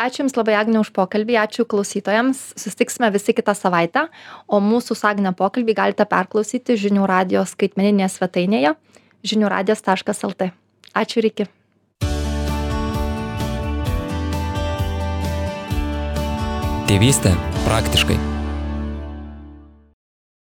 ačiū 0.00 0.24
jums 0.24 0.36
labai 0.36 0.58
agne 0.58 0.80
už 0.82 0.92
pokalbį. 0.96 1.38
Ačiū 1.44 1.64
klausytojams. 1.68 2.52
Susitiksime 2.58 3.10
visi 3.14 3.34
kitą 3.36 3.56
savaitę. 3.56 4.08
O 4.48 4.60
mūsų 4.60 4.96
su 4.98 5.08
agne 5.08 5.32
pokalbį 5.36 5.76
galite 5.76 6.06
perklausyti 6.08 6.76
žinių 6.80 7.08
radijo 7.08 7.46
skaitmeninėje 7.48 8.12
svetainėje 8.18 8.76
žinių 9.26 9.50
radijas 9.50 9.82
taškas 9.82 10.22
lt 10.28 10.52
ačiū 10.96 11.20
ir 11.22 11.30
iki. 11.32 11.48
Tėvystė 16.86 17.34
praktiškai. 17.66 18.35